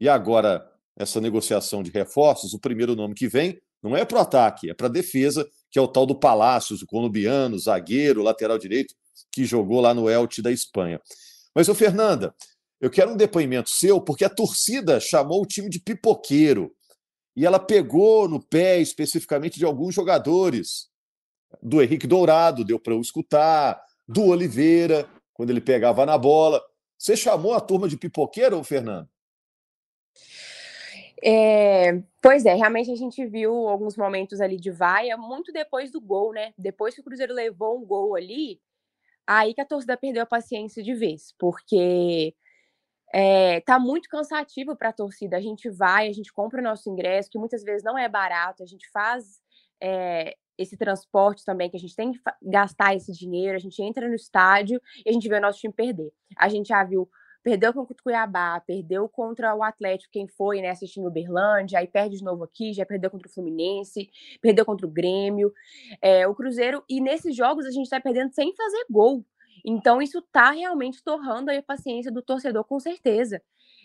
E 0.00 0.08
agora, 0.08 0.66
essa 0.96 1.20
negociação 1.20 1.82
de 1.82 1.90
reforços, 1.90 2.52
o 2.52 2.58
primeiro 2.58 2.96
nome 2.96 3.14
que 3.14 3.28
vem 3.28 3.60
não 3.82 3.94
é 3.94 4.04
para 4.04 4.18
o 4.18 4.20
ataque, 4.20 4.70
é 4.70 4.74
para 4.74 4.86
a 4.86 4.90
defesa, 4.90 5.46
que 5.74 5.78
é 5.80 5.82
o 5.82 5.88
tal 5.88 6.06
do 6.06 6.14
Palácios, 6.14 6.82
o 6.82 6.86
colombiano, 6.86 7.58
zagueiro, 7.58 8.22
lateral 8.22 8.56
direito, 8.56 8.94
que 9.32 9.44
jogou 9.44 9.80
lá 9.80 9.92
no 9.92 10.08
Elche 10.08 10.40
da 10.40 10.52
Espanha. 10.52 11.00
Mas, 11.52 11.68
ô 11.68 11.74
Fernanda, 11.74 12.32
eu 12.80 12.88
quero 12.88 13.10
um 13.10 13.16
depoimento 13.16 13.68
seu, 13.70 14.00
porque 14.00 14.24
a 14.24 14.30
torcida 14.30 15.00
chamou 15.00 15.42
o 15.42 15.46
time 15.46 15.68
de 15.68 15.80
pipoqueiro. 15.80 16.72
E 17.34 17.44
ela 17.44 17.58
pegou 17.58 18.28
no 18.28 18.40
pé 18.40 18.78
especificamente 18.78 19.58
de 19.58 19.64
alguns 19.64 19.92
jogadores. 19.92 20.90
Do 21.60 21.82
Henrique 21.82 22.06
Dourado, 22.06 22.64
deu 22.64 22.78
para 22.78 22.94
eu 22.94 23.00
escutar, 23.00 23.82
do 24.06 24.26
Oliveira, 24.26 25.08
quando 25.32 25.50
ele 25.50 25.60
pegava 25.60 26.06
na 26.06 26.16
bola. 26.16 26.62
Você 26.96 27.16
chamou 27.16 27.52
a 27.52 27.60
turma 27.60 27.88
de 27.88 27.96
pipoqueiro, 27.96 28.62
Fernando? 28.62 29.08
É, 31.26 32.02
pois 32.20 32.44
é, 32.44 32.54
realmente 32.54 32.90
a 32.90 32.96
gente 32.96 33.24
viu 33.24 33.66
alguns 33.66 33.96
momentos 33.96 34.42
ali 34.42 34.58
de 34.58 34.70
vaia, 34.70 35.16
muito 35.16 35.50
depois 35.52 35.90
do 35.90 35.98
gol, 35.98 36.34
né? 36.34 36.52
Depois 36.58 36.94
que 36.94 37.00
o 37.00 37.04
Cruzeiro 37.04 37.32
levou 37.32 37.78
um 37.80 37.86
gol 37.86 38.14
ali, 38.14 38.60
aí 39.26 39.54
que 39.54 39.60
a 39.60 39.64
torcida 39.64 39.96
perdeu 39.96 40.22
a 40.22 40.26
paciência 40.26 40.82
de 40.82 40.94
vez, 40.94 41.34
porque 41.38 42.34
é, 43.14 43.60
tá 43.62 43.78
muito 43.78 44.08
cansativo 44.08 44.76
para 44.76 44.90
a 44.90 44.92
torcida. 44.92 45.38
A 45.38 45.40
gente 45.40 45.70
vai, 45.70 46.08
a 46.08 46.12
gente 46.12 46.32
compra 46.32 46.60
o 46.60 46.64
nosso 46.64 46.90
ingresso, 46.90 47.30
que 47.30 47.38
muitas 47.38 47.62
vezes 47.64 47.82
não 47.82 47.96
é 47.96 48.06
barato, 48.06 48.62
a 48.62 48.66
gente 48.66 48.86
faz 48.90 49.40
é, 49.82 50.36
esse 50.58 50.76
transporte 50.76 51.42
também, 51.42 51.70
que 51.70 51.76
a 51.76 51.80
gente 51.80 51.96
tem 51.96 52.12
que 52.12 52.20
gastar 52.42 52.94
esse 52.94 53.12
dinheiro, 53.12 53.56
a 53.56 53.60
gente 53.60 53.82
entra 53.82 54.08
no 54.08 54.14
estádio 54.14 54.78
e 55.06 55.08
a 55.08 55.12
gente 55.12 55.28
vê 55.28 55.36
o 55.36 55.40
nosso 55.40 55.58
time 55.58 55.72
perder. 55.72 56.12
A 56.36 56.50
gente 56.50 56.68
já 56.68 56.84
viu 56.84 57.08
perdeu 57.44 57.74
contra 57.74 57.92
o 57.92 58.02
Cuiabá, 58.02 58.58
perdeu 58.60 59.06
contra 59.06 59.54
o 59.54 59.62
Atlético, 59.62 60.10
quem 60.10 60.26
foi, 60.26 60.62
né, 60.62 60.70
assistindo 60.70 61.06
o 61.06 61.10
Berlândia, 61.10 61.78
aí 61.78 61.86
perde 61.86 62.16
de 62.16 62.24
novo 62.24 62.42
aqui, 62.42 62.72
já 62.72 62.86
perdeu 62.86 63.10
contra 63.10 63.28
o 63.28 63.30
Fluminense, 63.30 64.10
perdeu 64.40 64.64
contra 64.64 64.86
o 64.86 64.90
Grêmio, 64.90 65.52
é, 66.00 66.26
o 66.26 66.34
Cruzeiro, 66.34 66.82
e 66.88 67.00
nesses 67.02 67.36
jogos 67.36 67.66
a 67.66 67.70
gente 67.70 67.84
está 67.84 68.00
perdendo 68.00 68.32
sem 68.32 68.54
fazer 68.56 68.86
gol. 68.90 69.24
Então 69.64 70.00
isso 70.00 70.18
está 70.18 70.50
realmente 70.50 71.04
torrando 71.04 71.50
a 71.50 71.62
paciência 71.62 72.10
do 72.10 72.22
torcedor, 72.22 72.64
com 72.64 72.80
certeza. 72.80 73.42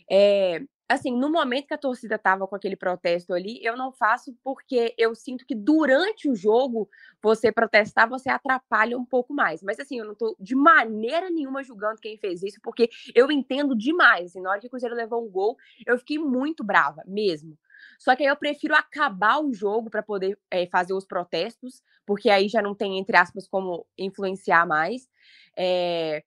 É, 0.09 0.61
assim, 0.89 1.15
no 1.15 1.31
momento 1.31 1.67
que 1.67 1.74
a 1.74 1.77
torcida 1.77 2.17
tava 2.17 2.48
com 2.48 2.55
aquele 2.55 2.75
protesto 2.75 3.31
ali, 3.31 3.63
eu 3.63 3.77
não 3.77 3.91
faço 3.91 4.36
porque 4.43 4.96
eu 4.98 5.13
sinto 5.13 5.46
que 5.46 5.53
durante 5.53 6.27
o 6.27 6.36
jogo 6.36 6.89
você 7.22 7.51
protestar, 7.51 8.10
você 8.10 8.27
atrapalha 8.29 8.98
um 8.98 9.05
pouco 9.05 9.31
mais. 9.31 9.62
Mas 9.62 9.79
assim, 9.79 10.00
eu 10.00 10.05
não 10.05 10.15
tô 10.15 10.36
de 10.39 10.55
maneira 10.55 11.29
nenhuma 11.29 11.63
julgando 11.63 12.01
quem 12.01 12.17
fez 12.17 12.41
isso, 12.41 12.60
porque 12.63 12.89
eu 13.13 13.31
entendo 13.31 13.77
demais. 13.77 14.31
Assim, 14.31 14.41
na 14.41 14.50
hora 14.50 14.60
que 14.60 14.65
o 14.65 14.69
Cruzeiro 14.69 14.96
levou 14.96 15.24
um 15.24 15.29
gol, 15.29 15.55
eu 15.86 15.98
fiquei 16.00 16.17
muito 16.17 16.63
brava, 16.63 17.03
mesmo. 17.05 17.55
Só 18.00 18.15
que 18.15 18.24
aí 18.24 18.29
eu 18.29 18.36
prefiro 18.36 18.74
acabar 18.74 19.39
o 19.39 19.53
jogo 19.53 19.91
para 19.91 20.01
poder 20.01 20.38
é, 20.50 20.65
fazer 20.65 20.93
os 20.93 21.05
protestos, 21.05 21.84
porque 22.05 22.31
aí 22.31 22.50
já 22.50 22.62
não 22.63 22.74
tem, 22.74 22.98
entre 22.98 23.15
aspas, 23.15 23.48
como 23.48 23.86
influenciar 23.96 24.65
mais. 24.65 25.08
É, 25.55 26.24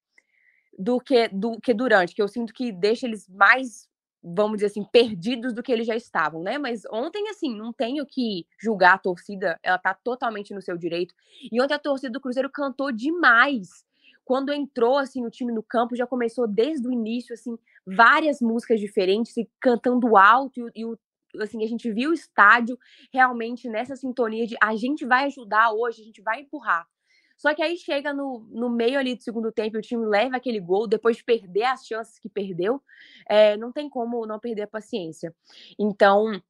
do 0.79 0.99
que 0.99 1.29
do 1.29 1.61
que 1.61 1.75
durante, 1.75 2.15
que 2.15 2.23
eu 2.23 2.29
sinto 2.29 2.53
que 2.53 2.73
deixa 2.73 3.07
eles 3.07 3.29
mais 3.29 3.92
vamos 4.23 4.57
dizer 4.57 4.67
assim, 4.67 4.85
perdidos 4.85 5.53
do 5.53 5.63
que 5.63 5.73
eles 5.73 5.87
já 5.87 5.97
estavam, 5.97 6.43
né? 6.43 6.59
Mas 6.59 6.83
ontem, 6.91 7.29
assim, 7.29 7.55
não 7.55 7.73
tenho 7.73 8.07
que 8.07 8.47
julgar 8.61 8.95
a 8.95 8.99
torcida, 8.99 9.59
ela 9.63 9.79
tá 9.79 9.95
totalmente 9.95 10.55
no 10.55 10.63
seu 10.63 10.77
direito. 10.77 11.15
E 11.51 11.61
ontem 11.61 11.75
a 11.75 11.79
torcida 11.79 12.13
do 12.13 12.21
Cruzeiro 12.21 12.51
cantou 12.51 12.93
demais. 12.93 13.85
Quando 14.25 14.53
entrou, 14.53 14.99
assim, 14.99 15.27
o 15.27 15.31
time 15.31 15.53
no 15.53 15.63
campo, 15.63 15.97
já 15.97 16.07
começou 16.07 16.47
desde 16.47 16.87
o 16.87 16.93
início, 16.93 17.35
assim, 17.35 17.59
várias 17.85 18.41
músicas 18.41 18.79
diferentes 18.79 19.37
e 19.37 19.49
cantando 19.61 20.17
alto 20.17 20.71
e, 20.75 20.85
o 20.85 20.97
assim, 21.41 21.65
a 21.65 21.67
gente 21.67 21.91
viu 21.91 22.11
o 22.11 22.15
estádio 22.15 22.79
realmente 23.11 23.69
nessa 23.69 23.97
sintonia 23.97 24.47
de 24.47 24.55
a 24.63 24.77
gente 24.77 25.07
vai 25.07 25.25
ajudar 25.25 25.73
hoje, 25.73 26.03
a 26.03 26.05
gente 26.05 26.21
vai 26.21 26.43
empurrar. 26.43 26.87
Só 27.37 27.55
que 27.55 27.63
aí 27.63 27.77
chega 27.77 28.13
no, 28.13 28.47
no 28.51 28.71
meio 28.71 28.99
ali 28.99 29.15
do 29.15 29.23
segundo 29.23 29.51
tempo, 29.51 29.79
o 29.79 29.83
time 29.83 30.07
leva 30.07 30.37
aquele 30.37 30.61
gol, 30.61 30.87
depois 30.87 31.17
de 31.17 31.25
perder 31.25 31.65
as 31.65 31.87
chances 31.87 32.19
que 32.19 32.29
perdeu, 32.29 32.81
é, 33.29 33.57
não 33.57 33.73
tem 33.73 33.89
como 33.89 34.27
não 34.27 34.39
perder 34.39 34.63
a 34.63 34.67
paciência. 34.67 35.35
Então, 35.79 36.41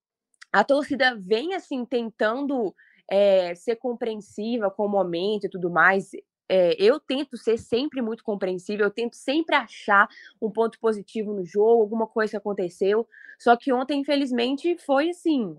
a 0.53 0.63
torcida 0.63 1.17
vem 1.19 1.55
assim 1.55 1.85
tentando 1.85 2.75
é, 3.11 3.55
ser 3.55 3.77
compreensiva 3.77 4.71
com 4.71 4.87
o 4.87 4.89
momento 4.89 5.47
e 5.47 5.51
tudo 5.51 5.71
mais. 5.71 6.11
É, 6.49 6.75
eu 6.79 7.01
tento 7.01 7.37
ser 7.39 7.57
sempre 7.57 8.03
muito 8.03 8.23
compreensível, 8.23 8.87
eu 8.87 8.91
tento 8.91 9.17
sempre 9.17 9.57
achar 9.57 10.07
um 10.41 10.51
ponto 10.51 10.79
positivo 10.79 11.33
no 11.33 11.45
jogo, 11.45 11.83
alguma 11.83 12.07
coisa 12.07 12.33
que 12.33 12.37
aconteceu. 12.37 13.09
Só 13.39 13.57
que 13.57 13.73
ontem, 13.73 14.01
infelizmente, 14.01 14.77
foi 14.79 15.11
assim, 15.11 15.57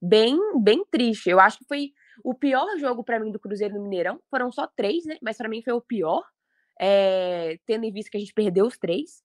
bem, 0.00 0.36
bem 0.60 0.84
triste. 0.90 1.30
Eu 1.30 1.38
acho 1.38 1.58
que 1.58 1.64
foi 1.64 1.92
o 2.22 2.34
pior 2.34 2.66
jogo 2.78 3.02
para 3.02 3.18
mim 3.20 3.30
do 3.30 3.38
Cruzeiro 3.38 3.74
no 3.74 3.82
Mineirão 3.82 4.20
foram 4.30 4.50
só 4.50 4.66
três, 4.66 5.04
né? 5.04 5.16
Mas 5.22 5.36
para 5.36 5.48
mim 5.48 5.62
foi 5.62 5.72
o 5.72 5.80
pior, 5.80 6.22
é, 6.80 7.58
tendo 7.66 7.84
em 7.84 7.92
vista 7.92 8.10
que 8.10 8.16
a 8.16 8.20
gente 8.20 8.34
perdeu 8.34 8.66
os 8.66 8.78
três. 8.78 9.22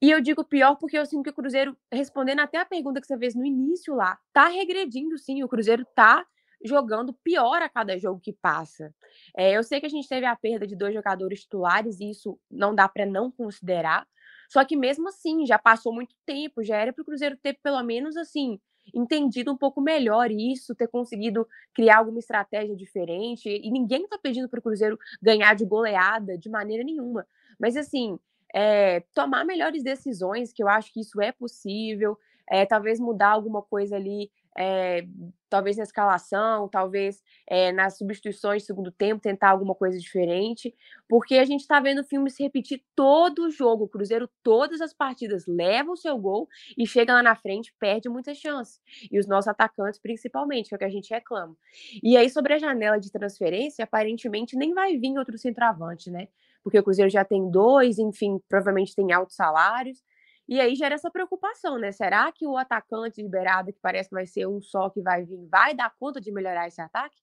E 0.00 0.10
eu 0.10 0.20
digo 0.20 0.44
pior 0.44 0.76
porque 0.76 0.96
eu 0.96 1.04
sinto 1.04 1.24
que 1.24 1.30
o 1.30 1.34
Cruzeiro, 1.34 1.76
respondendo 1.92 2.40
até 2.40 2.58
a 2.58 2.64
pergunta 2.64 3.00
que 3.00 3.06
você 3.06 3.18
fez 3.18 3.34
no 3.34 3.44
início 3.44 3.94
lá, 3.94 4.18
tá 4.32 4.46
regredindo 4.46 5.18
sim. 5.18 5.42
O 5.42 5.48
Cruzeiro 5.48 5.84
tá 5.94 6.24
jogando 6.64 7.12
pior 7.12 7.62
a 7.62 7.68
cada 7.68 7.98
jogo 7.98 8.20
que 8.20 8.32
passa. 8.32 8.94
É, 9.36 9.56
eu 9.56 9.62
sei 9.62 9.80
que 9.80 9.86
a 9.86 9.90
gente 9.90 10.08
teve 10.08 10.26
a 10.26 10.36
perda 10.36 10.66
de 10.66 10.76
dois 10.76 10.94
jogadores 10.94 11.42
titulares 11.42 12.00
e 12.00 12.10
isso 12.10 12.38
não 12.50 12.74
dá 12.74 12.88
para 12.88 13.06
não 13.06 13.30
considerar. 13.30 14.06
Só 14.48 14.64
que 14.64 14.76
mesmo 14.76 15.08
assim, 15.08 15.44
já 15.46 15.58
passou 15.58 15.92
muito 15.92 16.14
tempo, 16.24 16.62
já 16.62 16.76
era 16.76 16.92
para 16.92 17.02
o 17.02 17.04
Cruzeiro 17.04 17.36
ter 17.36 17.58
pelo 17.62 17.82
menos 17.82 18.16
assim 18.16 18.58
entendido 18.94 19.52
um 19.52 19.56
pouco 19.56 19.80
melhor 19.80 20.30
isso, 20.30 20.74
ter 20.74 20.88
conseguido 20.88 21.46
criar 21.74 21.98
alguma 21.98 22.18
estratégia 22.18 22.76
diferente. 22.76 23.48
E 23.48 23.70
ninguém 23.70 24.04
está 24.04 24.18
pedindo 24.18 24.48
para 24.48 24.58
o 24.58 24.62
Cruzeiro 24.62 24.98
ganhar 25.20 25.54
de 25.54 25.64
goleada 25.64 26.36
de 26.36 26.48
maneira 26.48 26.84
nenhuma. 26.84 27.26
Mas, 27.58 27.76
assim, 27.76 28.18
é, 28.54 29.00
tomar 29.14 29.44
melhores 29.44 29.82
decisões, 29.82 30.52
que 30.52 30.62
eu 30.62 30.68
acho 30.68 30.92
que 30.92 31.00
isso 31.00 31.20
é 31.20 31.32
possível. 31.32 32.18
É, 32.50 32.64
talvez 32.64 32.98
mudar 32.98 33.28
alguma 33.28 33.60
coisa 33.62 33.96
ali 33.96 34.30
é, 34.60 35.06
talvez 35.48 35.76
na 35.76 35.84
escalação, 35.84 36.68
talvez 36.68 37.22
é, 37.46 37.70
nas 37.70 37.96
substituições 37.96 38.64
segundo 38.64 38.90
tempo, 38.90 39.22
tentar 39.22 39.50
alguma 39.50 39.72
coisa 39.72 39.96
diferente, 39.96 40.74
porque 41.08 41.36
a 41.36 41.44
gente 41.44 41.60
está 41.60 41.78
vendo 41.78 42.00
o 42.00 42.04
filme 42.04 42.28
se 42.28 42.42
repetir 42.42 42.82
todo 42.96 43.44
o 43.44 43.50
jogo. 43.50 43.84
O 43.84 43.88
Cruzeiro, 43.88 44.28
todas 44.42 44.80
as 44.80 44.92
partidas, 44.92 45.46
leva 45.46 45.92
o 45.92 45.96
seu 45.96 46.18
gol 46.18 46.48
e 46.76 46.84
chega 46.88 47.14
lá 47.14 47.22
na 47.22 47.36
frente, 47.36 47.72
perde 47.78 48.08
muitas 48.08 48.36
chances. 48.36 48.80
E 49.12 49.16
os 49.16 49.28
nossos 49.28 49.46
atacantes, 49.46 50.00
principalmente, 50.00 50.70
que 50.70 50.74
é 50.74 50.76
o 50.76 50.78
que 50.78 50.84
a 50.84 50.90
gente 50.90 51.08
reclama. 51.10 51.56
E 52.02 52.16
aí, 52.16 52.28
sobre 52.28 52.54
a 52.54 52.58
janela 52.58 52.98
de 52.98 53.12
transferência, 53.12 53.84
aparentemente 53.84 54.56
nem 54.56 54.74
vai 54.74 54.96
vir 54.96 55.16
outro 55.16 55.38
centroavante, 55.38 56.10
né? 56.10 56.26
Porque 56.64 56.80
o 56.80 56.82
Cruzeiro 56.82 57.10
já 57.10 57.24
tem 57.24 57.48
dois, 57.48 57.98
enfim, 58.00 58.40
provavelmente 58.48 58.94
tem 58.94 59.12
altos 59.12 59.36
salários. 59.36 60.02
E 60.48 60.60
aí 60.60 60.74
gera 60.74 60.94
essa 60.94 61.10
preocupação, 61.10 61.78
né? 61.78 61.92
Será 61.92 62.32
que 62.32 62.46
o 62.46 62.56
atacante 62.56 63.20
liberado, 63.20 63.72
que 63.72 63.78
parece 63.82 64.08
que 64.08 64.14
vai 64.14 64.26
ser 64.26 64.46
um 64.46 64.62
só 64.62 64.88
que 64.88 65.02
vai 65.02 65.22
vir, 65.24 65.46
vai 65.50 65.74
dar 65.74 65.94
conta 66.00 66.20
de 66.20 66.32
melhorar 66.32 66.66
esse 66.66 66.80
ataque? 66.80 67.16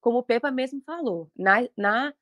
Como 0.00 0.18
o 0.18 0.22
Pepa 0.22 0.50
mesmo 0.50 0.82
falou, 0.84 1.30
na, 1.34 1.66
na, 1.76 2.12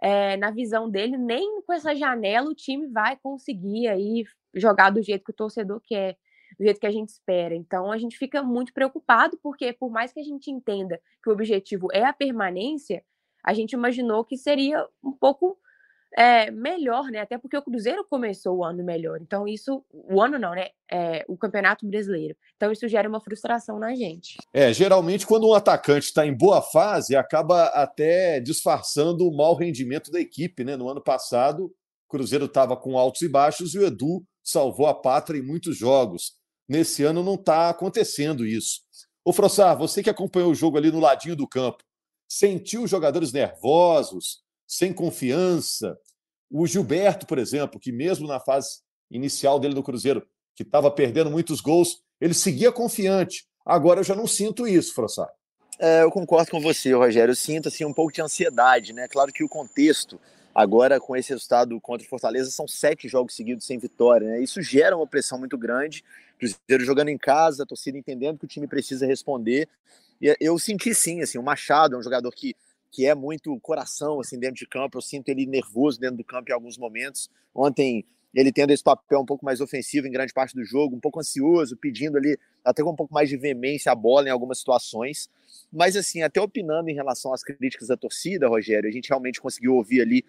é, 0.00 0.36
na 0.36 0.52
visão 0.52 0.88
dele, 0.88 1.18
nem 1.18 1.60
com 1.62 1.72
essa 1.72 1.94
janela 1.96 2.48
o 2.48 2.54
time 2.54 2.86
vai 2.86 3.16
conseguir 3.16 3.88
aí 3.88 4.24
jogar 4.54 4.90
do 4.90 5.02
jeito 5.02 5.24
que 5.24 5.32
o 5.32 5.34
torcedor 5.34 5.80
quer, 5.84 6.16
do 6.56 6.64
jeito 6.64 6.78
que 6.78 6.86
a 6.86 6.92
gente 6.92 7.08
espera. 7.08 7.54
Então 7.54 7.90
a 7.90 7.98
gente 7.98 8.16
fica 8.16 8.40
muito 8.40 8.72
preocupado, 8.72 9.36
porque 9.42 9.72
por 9.72 9.90
mais 9.90 10.12
que 10.12 10.20
a 10.20 10.24
gente 10.24 10.48
entenda 10.48 11.00
que 11.22 11.28
o 11.28 11.32
objetivo 11.32 11.88
é 11.92 12.04
a 12.04 12.12
permanência, 12.12 13.04
a 13.42 13.52
gente 13.52 13.72
imaginou 13.72 14.24
que 14.24 14.36
seria 14.36 14.86
um 15.02 15.12
pouco 15.12 15.58
é, 16.16 16.50
melhor, 16.50 17.06
né? 17.10 17.20
Até 17.20 17.36
porque 17.36 17.56
o 17.56 17.62
Cruzeiro 17.62 18.04
começou 18.08 18.58
o 18.58 18.64
ano 18.64 18.84
melhor. 18.84 19.18
Então, 19.20 19.48
isso, 19.48 19.84
o 19.92 20.22
ano 20.22 20.38
não, 20.38 20.52
né? 20.54 20.68
É, 20.90 21.24
o 21.26 21.36
Campeonato 21.36 21.86
Brasileiro. 21.86 22.36
Então, 22.56 22.70
isso 22.70 22.86
gera 22.86 23.08
uma 23.08 23.20
frustração 23.20 23.78
na 23.80 23.94
gente. 23.94 24.36
É, 24.52 24.72
geralmente, 24.72 25.26
quando 25.26 25.48
um 25.48 25.54
atacante 25.54 26.06
está 26.06 26.24
em 26.24 26.36
boa 26.36 26.62
fase, 26.62 27.16
acaba 27.16 27.64
até 27.66 28.38
disfarçando 28.38 29.26
o 29.26 29.36
mau 29.36 29.56
rendimento 29.56 30.10
da 30.10 30.20
equipe, 30.20 30.62
né? 30.62 30.76
No 30.76 30.88
ano 30.88 31.02
passado, 31.02 31.64
o 31.64 32.08
Cruzeiro 32.08 32.44
estava 32.44 32.76
com 32.76 32.96
altos 32.96 33.22
e 33.22 33.28
baixos 33.28 33.74
e 33.74 33.78
o 33.78 33.86
Edu 33.86 34.24
salvou 34.42 34.86
a 34.86 34.94
pátria 34.94 35.38
em 35.38 35.42
muitos 35.42 35.76
jogos. 35.76 36.34
Nesse 36.68 37.02
ano 37.02 37.24
não 37.24 37.34
está 37.34 37.70
acontecendo 37.70 38.46
isso. 38.46 38.82
Ô, 39.24 39.32
Frossar, 39.32 39.76
você 39.76 40.02
que 40.02 40.10
acompanhou 40.10 40.52
o 40.52 40.54
jogo 40.54 40.78
ali 40.78 40.92
no 40.92 41.00
ladinho 41.00 41.34
do 41.34 41.48
campo, 41.48 41.82
sentiu 42.28 42.84
os 42.84 42.90
jogadores 42.90 43.32
nervosos? 43.32 44.44
sem 44.66 44.92
confiança. 44.92 45.96
O 46.50 46.66
Gilberto, 46.66 47.26
por 47.26 47.38
exemplo, 47.38 47.80
que 47.80 47.90
mesmo 47.92 48.26
na 48.26 48.38
fase 48.38 48.80
inicial 49.10 49.58
dele 49.58 49.74
no 49.74 49.82
Cruzeiro, 49.82 50.26
que 50.54 50.62
estava 50.62 50.90
perdendo 50.90 51.30
muitos 51.30 51.60
gols, 51.60 52.02
ele 52.20 52.34
seguia 52.34 52.70
confiante. 52.70 53.46
Agora 53.64 54.00
eu 54.00 54.04
já 54.04 54.14
não 54.14 54.26
sinto 54.26 54.66
isso, 54.66 54.94
Frossar. 54.94 55.28
É, 55.78 56.02
eu 56.02 56.10
concordo 56.10 56.50
com 56.50 56.60
você, 56.60 56.92
Rogério. 56.92 57.32
Eu 57.32 57.36
sinto 57.36 57.68
assim, 57.68 57.84
um 57.84 57.92
pouco 57.92 58.12
de 58.12 58.22
ansiedade, 58.22 58.92
né? 58.92 59.08
Claro 59.08 59.32
que 59.32 59.42
o 59.42 59.48
contexto, 59.48 60.20
agora 60.54 61.00
com 61.00 61.16
esse 61.16 61.30
resultado 61.30 61.80
contra 61.80 62.06
o 62.06 62.08
Fortaleza, 62.08 62.50
são 62.50 62.68
sete 62.68 63.08
jogos 63.08 63.34
seguidos 63.34 63.66
sem 63.66 63.78
vitória. 63.78 64.28
Né? 64.28 64.40
Isso 64.40 64.62
gera 64.62 64.96
uma 64.96 65.06
pressão 65.06 65.38
muito 65.38 65.58
grande. 65.58 66.04
Cruzeiro 66.38 66.84
jogando 66.84 67.08
em 67.08 67.18
casa, 67.18 67.62
a 67.62 67.66
torcida 67.66 67.98
entendendo 67.98 68.38
que 68.38 68.44
o 68.44 68.48
time 68.48 68.66
precisa 68.66 69.06
responder. 69.06 69.68
E 70.20 70.36
eu 70.40 70.58
senti 70.58 70.94
sim, 70.94 71.22
assim, 71.22 71.38
o 71.38 71.42
Machado 71.42 71.96
é 71.96 71.98
um 71.98 72.02
jogador 72.02 72.30
que 72.30 72.54
que 72.94 73.04
é 73.04 73.14
muito 73.14 73.58
coração 73.58 74.20
assim 74.20 74.38
dentro 74.38 74.54
de 74.54 74.68
campo. 74.68 74.98
Eu 74.98 75.02
sinto 75.02 75.28
ele 75.28 75.44
nervoso 75.46 75.98
dentro 75.98 76.16
do 76.18 76.24
campo 76.24 76.48
em 76.48 76.54
alguns 76.54 76.78
momentos. 76.78 77.28
Ontem 77.52 78.06
ele 78.32 78.52
tendo 78.52 78.70
esse 78.70 78.84
papel 78.84 79.20
um 79.20 79.26
pouco 79.26 79.44
mais 79.44 79.60
ofensivo 79.60 80.06
em 80.06 80.12
grande 80.12 80.32
parte 80.32 80.54
do 80.54 80.64
jogo, 80.64 80.94
um 80.94 81.00
pouco 81.00 81.18
ansioso, 81.18 81.76
pedindo 81.76 82.16
ali 82.16 82.38
até 82.64 82.84
com 82.84 82.90
um 82.92 82.96
pouco 82.96 83.12
mais 83.12 83.28
de 83.28 83.36
veemência 83.36 83.90
a 83.90 83.96
bola 83.96 84.28
em 84.28 84.30
algumas 84.30 84.58
situações. 84.58 85.28
Mas 85.72 85.96
assim, 85.96 86.22
até 86.22 86.40
opinando 86.40 86.88
em 86.88 86.94
relação 86.94 87.34
às 87.34 87.42
críticas 87.42 87.88
da 87.88 87.96
torcida, 87.96 88.46
Rogério, 88.46 88.88
a 88.88 88.92
gente 88.92 89.08
realmente 89.08 89.40
conseguiu 89.40 89.74
ouvir 89.74 90.00
ali 90.00 90.24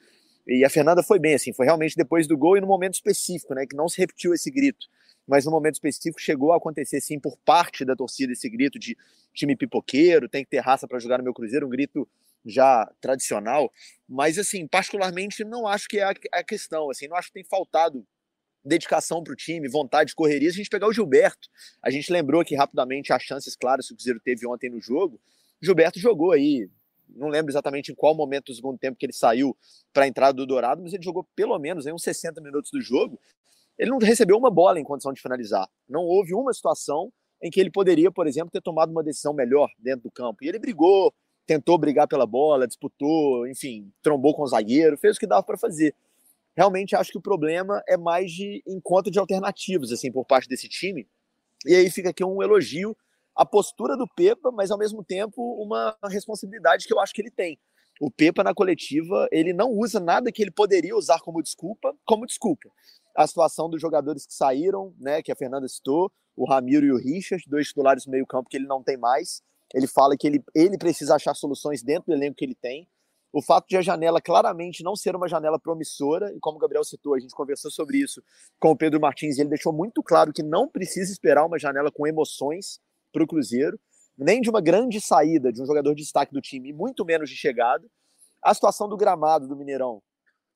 e 0.47 0.65
a 0.65 0.69
Fernanda 0.69 1.03
foi 1.03 1.19
bem 1.19 1.35
assim, 1.35 1.53
foi 1.53 1.65
realmente 1.65 1.95
depois 1.95 2.27
do 2.27 2.37
gol 2.37 2.57
e 2.57 2.61
no 2.61 2.67
momento 2.67 2.95
específico, 2.95 3.53
né, 3.53 3.65
que 3.65 3.75
não 3.75 3.87
se 3.87 3.99
repetiu 3.99 4.33
esse 4.33 4.49
grito 4.49 4.87
mas 5.27 5.45
no 5.45 5.51
momento 5.51 5.75
específico 5.75 6.21
chegou 6.21 6.51
a 6.53 6.57
acontecer 6.57 7.01
sim 7.01 7.19
por 7.19 7.37
parte 7.37 7.83
da 7.83 7.95
torcida 7.95 8.33
esse 8.33 8.49
grito 8.49 8.77
de 8.77 8.95
time 9.33 9.55
pipoqueiro, 9.55 10.29
tem 10.29 10.43
que 10.43 10.49
ter 10.49 10.59
raça 10.59 10.87
para 10.87 10.99
jogar 10.99 11.17
no 11.17 11.23
meu 11.23 11.33
Cruzeiro, 11.33 11.65
um 11.65 11.69
grito 11.69 12.07
já 12.45 12.89
tradicional, 13.01 13.71
mas 14.07 14.37
assim, 14.37 14.67
particularmente 14.67 15.43
não 15.43 15.67
acho 15.67 15.87
que 15.87 15.99
é 15.99 16.03
a, 16.31 16.43
questão, 16.43 16.89
assim, 16.89 17.07
não 17.07 17.17
acho 17.17 17.29
que 17.29 17.33
tem 17.33 17.43
faltado 17.43 18.05
dedicação 18.63 19.23
para 19.23 19.33
o 19.33 19.35
time, 19.35 19.67
vontade 19.67 20.09
de 20.09 20.15
correria. 20.15 20.49
Se 20.49 20.55
a 20.55 20.57
gente 20.57 20.69
pegar 20.69 20.87
o 20.87 20.93
Gilberto, 20.93 21.47
a 21.81 21.89
gente 21.89 22.11
lembrou 22.11 22.41
aqui 22.41 22.55
rapidamente 22.55 23.13
as 23.13 23.21
chances 23.21 23.55
claras 23.55 23.87
que 23.87 23.93
o 23.93 23.95
Cruzeiro 23.95 24.19
teve 24.19 24.47
ontem 24.47 24.69
no 24.69 24.81
jogo. 24.81 25.19
Gilberto 25.61 25.99
jogou 25.99 26.31
aí, 26.31 26.69
não 27.09 27.27
lembro 27.27 27.51
exatamente 27.51 27.91
em 27.91 27.95
qual 27.95 28.15
momento 28.15 28.45
do 28.45 28.55
segundo 28.55 28.77
tempo 28.77 28.97
que 28.97 29.05
ele 29.05 29.13
saiu 29.13 29.55
para 29.93 30.05
a 30.05 30.07
entrada 30.07 30.33
do 30.33 30.45
Dourado, 30.45 30.81
mas 30.81 30.93
ele 30.93 31.03
jogou 31.03 31.23
pelo 31.35 31.57
menos 31.59 31.85
aí 31.85 31.93
uns 31.93 32.03
60 32.03 32.41
minutos 32.41 32.71
do 32.71 32.81
jogo. 32.81 33.19
Ele 33.77 33.91
não 33.91 33.97
recebeu 33.97 34.37
uma 34.37 34.49
bola 34.49 34.79
em 34.79 34.83
condição 34.83 35.13
de 35.13 35.21
finalizar. 35.21 35.69
Não 35.87 36.01
houve 36.01 36.33
uma 36.33 36.53
situação 36.53 37.11
em 37.41 37.51
que 37.51 37.59
ele 37.59 37.69
poderia, 37.69 38.11
por 38.11 38.25
exemplo, 38.25 38.49
ter 38.49 38.61
tomado 38.61 38.89
uma 38.89 39.03
decisão 39.03 39.33
melhor 39.33 39.69
dentro 39.77 40.03
do 40.03 40.11
campo. 40.11 40.43
E 40.43 40.47
ele 40.47 40.57
brigou, 40.57 41.13
tentou 41.45 41.77
brigar 41.77 42.07
pela 42.07 42.25
bola, 42.25 42.67
disputou, 42.67 43.47
enfim, 43.47 43.91
trombou 44.01 44.35
com 44.35 44.43
o 44.43 44.47
zagueiro, 44.47 44.97
fez 44.97 45.15
o 45.15 45.19
que 45.19 45.27
dava 45.27 45.43
para 45.43 45.57
fazer. 45.57 45.95
Realmente 46.55 46.95
acho 46.95 47.11
que 47.11 47.17
o 47.17 47.21
problema 47.21 47.83
é 47.87 47.97
mais 47.97 48.31
de 48.31 48.63
encontro 48.65 49.11
de 49.11 49.19
alternativas 49.19 49.91
assim 49.91 50.11
por 50.11 50.25
parte 50.25 50.47
desse 50.47 50.69
time, 50.69 51.07
E 51.65 51.75
aí 51.75 51.89
fica 51.89 52.09
aqui 52.09 52.23
um 52.23 52.41
elogio 52.41 52.95
à 53.35 53.45
postura 53.45 53.97
do 53.97 54.07
Pepa, 54.07 54.51
mas 54.51 54.71
ao 54.71 54.77
mesmo 54.77 55.03
tempo 55.03 55.41
uma 55.61 55.97
responsabilidade 56.05 56.85
que 56.85 56.93
eu 56.93 56.99
acho 56.99 57.13
que 57.13 57.21
ele 57.21 57.31
tem. 57.31 57.59
O 57.99 58.11
Pepa 58.11 58.43
na 58.43 58.53
coletiva, 58.53 59.27
ele 59.31 59.53
não 59.53 59.71
usa 59.71 59.99
nada 59.99 60.31
que 60.31 60.41
ele 60.41 60.51
poderia 60.51 60.95
usar 60.95 61.19
como 61.19 61.41
desculpa, 61.41 61.93
como 62.05 62.25
desculpa. 62.25 62.69
A 63.15 63.25
situação 63.25 63.69
dos 63.69 63.81
jogadores 63.81 64.25
que 64.25 64.33
saíram, 64.33 64.93
né, 64.99 65.21
que 65.21 65.31
a 65.31 65.35
Fernanda 65.35 65.67
citou, 65.67 66.11
o 66.35 66.45
Ramiro 66.45 66.85
e 66.85 66.91
o 66.91 66.97
Richard, 66.97 67.43
dois 67.47 67.67
titulares 67.67 68.05
do 68.05 68.11
meio-campo 68.11 68.49
que 68.49 68.57
ele 68.57 68.67
não 68.67 68.83
tem 68.83 68.97
mais. 68.97 69.41
Ele 69.73 69.87
fala 69.87 70.15
que 70.17 70.27
ele, 70.27 70.43
ele 70.53 70.77
precisa 70.77 71.15
achar 71.15 71.33
soluções 71.33 71.81
dentro 71.81 72.07
do 72.07 72.13
elenco 72.13 72.35
que 72.35 72.45
ele 72.45 72.55
tem. 72.55 72.87
O 73.33 73.41
fato 73.41 73.67
de 73.67 73.75
a 73.75 73.81
janela 73.81 74.21
claramente 74.21 74.83
não 74.83 74.95
ser 74.95 75.15
uma 75.15 75.27
janela 75.27 75.59
promissora, 75.59 76.31
e 76.33 76.39
como 76.39 76.57
o 76.57 76.59
Gabriel 76.59 76.83
citou, 76.83 77.15
a 77.15 77.19
gente 77.19 77.35
conversou 77.35 77.69
sobre 77.69 77.97
isso 77.97 78.23
com 78.59 78.71
o 78.71 78.77
Pedro 78.77 78.99
Martins, 78.99 79.37
e 79.37 79.41
ele 79.41 79.49
deixou 79.49 79.73
muito 79.73 80.01
claro 80.01 80.31
que 80.31 80.41
não 80.41 80.69
precisa 80.69 81.11
esperar 81.11 81.45
uma 81.45 81.59
janela 81.59 81.91
com 81.91 82.07
emoções 82.07 82.79
para 83.11 83.23
o 83.23 83.27
Cruzeiro 83.27 83.77
nem 84.17 84.41
de 84.41 84.49
uma 84.49 84.61
grande 84.61 85.01
saída 85.01 85.51
de 85.51 85.61
um 85.61 85.65
jogador 85.65 85.93
de 85.93 86.01
destaque 86.01 86.33
do 86.33 86.41
time, 86.41 86.71
muito 86.71 87.03
menos 87.03 87.29
de 87.29 87.35
chegada. 87.35 87.85
A 88.41 88.53
situação 88.53 88.87
do 88.87 88.95
gramado 88.95 89.47
do 89.47 89.55
Mineirão, 89.55 90.01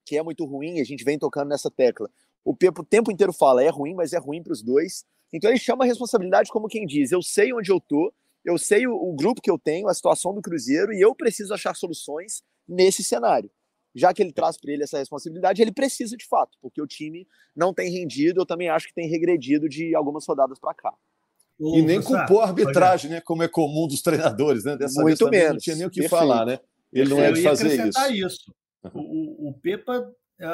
que 0.05 0.17
é 0.17 0.23
muito 0.23 0.45
ruim, 0.45 0.79
a 0.79 0.83
gente 0.83 1.03
vem 1.03 1.19
tocando 1.19 1.49
nessa 1.49 1.69
tecla. 1.69 2.09
O 2.43 2.55
Pepo 2.55 2.81
o 2.81 2.85
tempo 2.85 3.11
inteiro 3.11 3.33
fala, 3.33 3.63
é 3.63 3.69
ruim, 3.69 3.93
mas 3.93 4.13
é 4.13 4.17
ruim 4.17 4.41
para 4.41 4.53
os 4.53 4.61
dois. 4.61 5.05
Então 5.33 5.49
ele 5.49 5.59
chama 5.59 5.83
a 5.83 5.87
responsabilidade 5.87 6.49
como 6.49 6.67
quem 6.67 6.85
diz: 6.85 7.11
eu 7.11 7.21
sei 7.21 7.53
onde 7.53 7.71
eu 7.71 7.79
tô, 7.79 8.13
eu 8.49 8.57
sei 8.57 8.87
o, 8.87 8.93
o 8.93 9.15
grupo 9.15 9.41
que 9.41 9.49
eu 9.49 9.57
tenho, 9.57 9.87
a 9.87 9.93
situação 9.93 10.33
do 10.33 10.41
Cruzeiro, 10.41 10.93
e 10.93 11.01
eu 11.01 11.15
preciso 11.15 11.53
achar 11.53 11.75
soluções 11.75 12.43
nesse 12.67 13.03
cenário. 13.03 13.49
Já 13.95 14.13
que 14.13 14.21
ele 14.21 14.31
traz 14.31 14.57
para 14.57 14.71
ele 14.71 14.83
essa 14.83 14.99
responsabilidade, 14.99 15.61
ele 15.61 15.71
precisa 15.71 16.15
de 16.15 16.25
fato, 16.25 16.57
porque 16.61 16.81
o 16.81 16.87
time 16.87 17.27
não 17.55 17.73
tem 17.73 17.91
rendido, 17.91 18.41
eu 18.41 18.45
também 18.45 18.69
acho 18.69 18.87
que 18.87 18.93
tem 18.93 19.09
regredido 19.09 19.67
de 19.67 19.95
algumas 19.95 20.25
rodadas 20.27 20.59
para 20.59 20.73
cá 20.73 20.93
e 21.59 21.81
nem 21.81 22.01
culpou 22.01 22.41
a 22.41 22.45
arbitragem, 22.45 23.11
né? 23.11 23.21
Como 23.21 23.43
é 23.43 23.47
comum 23.47 23.87
dos 23.87 24.01
treinadores, 24.01 24.63
né? 24.63 24.77
Dessa 24.77 25.01
Muito 25.01 25.29
vez 25.29 25.31
menos. 25.31 25.51
não 25.51 25.59
tinha 25.59 25.75
nem 25.75 25.85
o 25.85 25.89
que 25.89 26.01
Perfeito. 26.01 26.19
falar, 26.19 26.45
né? 26.45 26.59
Ele 26.91 27.09
não 27.09 27.19
é 27.19 27.31
de 27.31 27.41
fazer 27.43 27.87
isso. 27.87 28.11
isso. 28.11 28.53
O, 28.93 29.49
o 29.49 29.53
Pepa, 29.61 30.09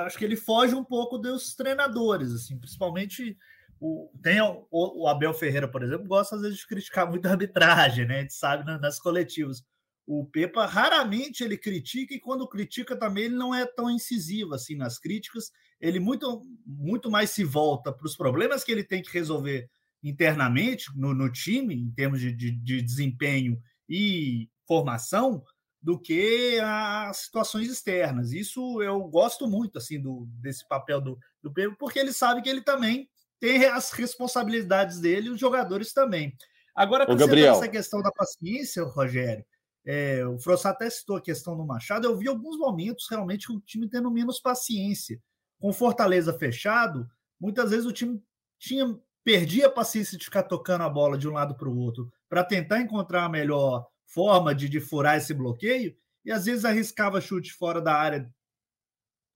acho 0.05 0.17
que 0.17 0.25
ele 0.25 0.35
foge 0.35 0.73
um 0.73 0.83
pouco 0.83 1.17
dos 1.19 1.55
treinadores, 1.55 2.31
assim, 2.31 2.57
principalmente 2.57 3.37
o, 3.79 4.09
tem 4.21 4.41
o, 4.41 4.67
o, 4.71 5.07
Abel 5.07 5.33
Ferreira, 5.33 5.67
por 5.67 5.83
exemplo, 5.83 6.07
gosta 6.07 6.35
às 6.35 6.41
vezes 6.41 6.57
de 6.57 6.67
criticar 6.67 7.09
muito 7.09 7.25
a 7.25 7.31
arbitragem, 7.31 8.05
né? 8.05 8.19
A 8.19 8.21
gente 8.21 8.33
sabe 8.33 8.63
nas 8.79 8.99
coletivas. 8.99 9.63
O 10.07 10.25
Pepa 10.25 10.65
raramente 10.65 11.43
ele 11.43 11.57
critica 11.57 12.13
e 12.13 12.19
quando 12.19 12.47
critica 12.47 12.95
também 12.95 13.25
ele 13.25 13.35
não 13.35 13.53
é 13.53 13.65
tão 13.65 13.89
incisivo 13.89 14.53
assim 14.53 14.75
nas 14.75 14.99
críticas. 14.99 15.51
Ele 15.81 15.99
muito 15.99 16.43
muito 16.65 17.09
mais 17.09 17.31
se 17.31 17.43
volta 17.43 17.91
para 17.91 18.05
os 18.05 18.15
problemas 18.15 18.63
que 18.63 18.71
ele 18.71 18.83
tem 18.83 19.01
que 19.01 19.11
resolver 19.11 19.69
internamente 20.03 20.85
no, 20.95 21.13
no 21.13 21.31
time, 21.31 21.73
em 21.75 21.91
termos 21.91 22.21
de, 22.21 22.31
de, 22.31 22.51
de, 22.51 22.81
desempenho 22.81 23.59
e 23.89 24.47
formação, 24.67 25.43
do 25.81 25.99
que 25.99 26.59
as 26.63 27.17
situações 27.17 27.69
externas. 27.69 28.31
Isso 28.31 28.81
eu 28.81 28.99
gosto 29.03 29.47
muito 29.47 29.77
assim 29.77 29.99
do, 29.99 30.27
desse 30.39 30.67
papel 30.67 31.01
do, 31.01 31.17
do 31.41 31.51
Pedro, 31.51 31.75
porque 31.77 31.99
ele 31.99 32.13
sabe 32.13 32.41
que 32.41 32.49
ele 32.49 32.61
também 32.61 33.07
tem 33.39 33.65
as 33.65 33.91
responsabilidades 33.91 34.99
dele 34.99 35.27
e 35.27 35.31
os 35.31 35.39
jogadores 35.39 35.93
também. 35.93 36.35
Agora, 36.75 37.05
com 37.05 37.13
essa 37.13 37.67
questão 37.67 38.01
da 38.01 38.11
paciência, 38.11 38.83
Rogério, 38.83 39.45
é, 39.85 40.25
o 40.25 40.37
Frossá 40.39 40.71
até 40.71 40.89
citou 40.89 41.15
a 41.15 41.21
questão 41.21 41.55
do 41.55 41.65
Machado, 41.65 42.07
eu 42.07 42.17
vi 42.17 42.27
alguns 42.27 42.57
momentos 42.57 43.07
realmente 43.09 43.51
o 43.51 43.59
time 43.61 43.87
tendo 43.87 44.09
menos 44.11 44.39
paciência. 44.39 45.21
Com 45.59 45.71
Fortaleza 45.71 46.33
fechado, 46.33 47.07
muitas 47.39 47.69
vezes 47.69 47.85
o 47.85 47.93
time 47.93 48.21
tinha 48.59 48.99
perdia 49.23 49.65
a 49.65 49.71
paciência 49.71 50.17
de 50.17 50.25
ficar 50.25 50.43
tocando 50.43 50.83
a 50.83 50.89
bola 50.89 51.17
de 51.17 51.27
um 51.27 51.33
lado 51.33 51.55
para 51.55 51.67
o 51.67 51.75
outro 51.75 52.11
para 52.29 52.43
tentar 52.43 52.79
encontrar 52.79 53.25
a 53.25 53.29
melhor 53.29 53.87
forma 54.05 54.53
de, 54.53 54.69
de 54.69 54.79
furar 54.79 55.17
esse 55.17 55.33
bloqueio 55.33 55.97
e 56.23 56.31
às 56.31 56.45
vezes 56.45 56.63
arriscava 56.63 57.19
chute 57.19 57.51
fora 57.51 57.81
da 57.81 57.95
área 57.95 58.31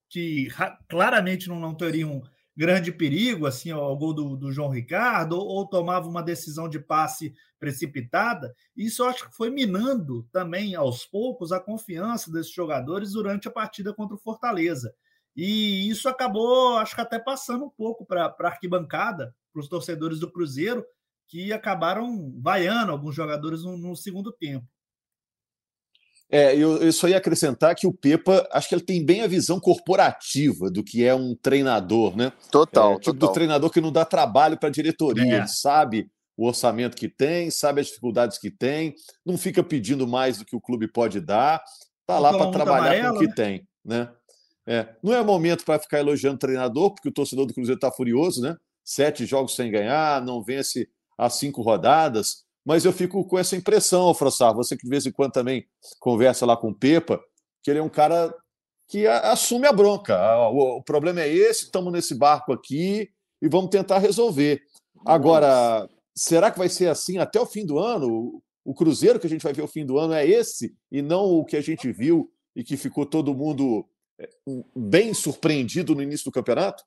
que 0.07 0.47
claramente 0.87 1.49
não, 1.49 1.59
não 1.59 1.73
teria 1.73 2.07
um 2.07 2.21
grande 2.59 2.91
perigo, 2.91 3.45
assim, 3.45 3.71
ao 3.71 3.95
gol 3.95 4.13
do, 4.13 4.35
do 4.35 4.51
João 4.51 4.67
Ricardo, 4.67 5.37
ou, 5.37 5.47
ou, 5.47 5.65
tomava 5.65 6.09
uma 6.09 6.21
decisão 6.21 6.67
de 6.67 6.77
passe 6.77 7.33
precipitada. 7.57 8.53
Isso 8.75 9.01
eu 9.01 9.07
acho 9.07 9.29
que 9.29 9.35
foi 9.37 9.49
minando 9.49 10.27
também, 10.29 10.75
aos 10.75 11.05
poucos, 11.05 11.53
a 11.53 11.59
confiança 11.61 12.29
desses 12.29 12.51
jogadores 12.51 13.13
durante 13.13 13.47
a 13.47 13.51
partida 13.51 13.93
contra 13.93 14.17
o 14.17 14.19
Fortaleza. 14.19 14.93
E 15.33 15.87
isso 15.87 16.09
acabou, 16.09 16.75
acho 16.75 16.95
que 16.95 16.99
até 16.99 17.17
passando 17.17 17.63
um 17.63 17.69
pouco 17.69 18.05
para 18.05 18.25
a 18.25 18.47
arquibancada, 18.47 19.33
para 19.53 19.61
os 19.61 19.69
torcedores 19.69 20.19
do 20.19 20.29
Cruzeiro, 20.29 20.85
que 21.29 21.53
acabaram 21.53 22.33
vaiando 22.41 22.91
alguns 22.91 23.15
jogadores 23.15 23.63
no, 23.63 23.77
no 23.77 23.95
segundo 23.95 24.33
tempo. 24.33 24.67
É, 26.31 26.55
eu, 26.55 26.77
eu 26.77 26.93
só 26.93 27.07
ia 27.07 27.17
acrescentar 27.17 27.75
que 27.75 27.87
o 27.87 27.93
Pepa, 27.93 28.47
acho 28.51 28.69
que 28.69 28.75
ele 28.75 28.83
tem 28.83 29.03
bem 29.03 29.21
a 29.21 29.27
visão 29.27 29.59
corporativa 29.59 30.69
do 30.69 30.83
que 30.83 31.03
é 31.03 31.13
um 31.13 31.35
treinador, 31.35 32.15
né? 32.15 32.31
Total. 32.51 32.93
É, 32.93 32.95
tipo 32.95 33.13
total. 33.13 33.29
do 33.29 33.33
treinador 33.33 33.69
que 33.71 33.81
não 33.81 33.91
dá 33.91 34.05
trabalho 34.05 34.57
para 34.57 34.69
a 34.69 34.71
diretoria. 34.71 35.23
É. 35.23 35.37
Ele 35.37 35.47
sabe 35.47 36.09
o 36.37 36.47
orçamento 36.47 36.95
que 36.95 37.09
tem, 37.09 37.49
sabe 37.49 37.81
as 37.81 37.87
dificuldades 37.87 38.37
que 38.37 38.51
tem, 38.51 38.93
não 39.25 39.37
fica 39.37 39.63
pedindo 39.63 40.07
mais 40.07 40.37
do 40.37 40.45
que 40.45 40.55
o 40.55 40.61
clube 40.61 40.87
pode 40.87 41.19
dar, 41.19 41.61
tá 42.05 42.19
lá 42.19 42.31
para 42.31 42.51
trabalhar 42.51 42.79
amarelo, 42.79 43.09
com 43.09 43.15
o 43.15 43.19
que 43.19 43.27
né? 43.27 43.33
tem, 43.35 43.67
né? 43.83 44.09
É, 44.67 44.87
não 45.03 45.13
é 45.13 45.23
momento 45.23 45.65
para 45.65 45.79
ficar 45.79 45.99
elogiando 45.99 46.35
o 46.35 46.39
treinador, 46.39 46.93
porque 46.93 47.09
o 47.09 47.11
torcedor 47.11 47.47
do 47.47 47.53
Cruzeiro 47.53 47.77
está 47.77 47.91
furioso, 47.91 48.41
né? 48.41 48.55
sete 48.89 49.23
jogos 49.23 49.55
sem 49.55 49.69
ganhar, 49.69 50.19
não 50.23 50.43
vence 50.43 50.89
as 51.15 51.35
cinco 51.35 51.61
rodadas, 51.61 52.45
mas 52.69 52.85
eu 52.85 52.93
fico 52.93 53.25
com 53.25 53.39
essa 53.39 53.55
impressão, 53.55 54.13
Frossar, 54.13 54.53
você 54.53 54.77
que 54.77 54.83
de 54.83 54.89
vez 54.91 55.03
em 55.03 55.11
quando 55.11 55.31
também 55.31 55.65
conversa 55.99 56.45
lá 56.45 56.55
com 56.55 56.69
o 56.69 56.75
Pepa, 56.75 57.19
que 57.63 57.71
ele 57.71 57.79
é 57.79 57.81
um 57.81 57.89
cara 57.89 58.31
que 58.87 59.07
assume 59.07 59.65
a 59.65 59.73
bronca. 59.73 60.15
O, 60.49 60.83
problema 60.83 61.19
é 61.21 61.33
esse, 61.33 61.63
estamos 61.63 61.91
nesse 61.91 62.13
barco 62.13 62.53
aqui 62.53 63.09
e 63.41 63.49
vamos 63.49 63.71
tentar 63.71 63.97
resolver. 63.97 64.61
Agora, 65.03 65.89
será 66.15 66.51
que 66.51 66.59
vai 66.59 66.69
ser 66.69 66.89
assim 66.89 67.17
até 67.17 67.41
o 67.41 67.45
fim 67.47 67.65
do 67.65 67.79
ano? 67.79 68.39
O 68.63 68.75
Cruzeiro 68.75 69.19
que 69.19 69.25
a 69.25 69.29
gente 69.31 69.41
vai 69.41 69.51
ver 69.51 69.63
o 69.63 69.67
fim 69.67 69.83
do 69.83 69.97
ano 69.97 70.13
é 70.13 70.27
esse 70.27 70.75
e 70.91 71.01
não 71.01 71.25
o 71.25 71.43
que 71.43 71.57
a 71.57 71.61
gente 71.61 71.91
viu 71.91 72.31
e 72.55 72.63
que 72.63 72.77
ficou 72.77 73.03
todo 73.03 73.33
mundo 73.33 73.83
é, 74.21 74.29
bem 74.75 75.11
surpreendido 75.15 75.95
no 75.95 76.03
início 76.03 76.25
do 76.25 76.31
campeonato? 76.31 76.83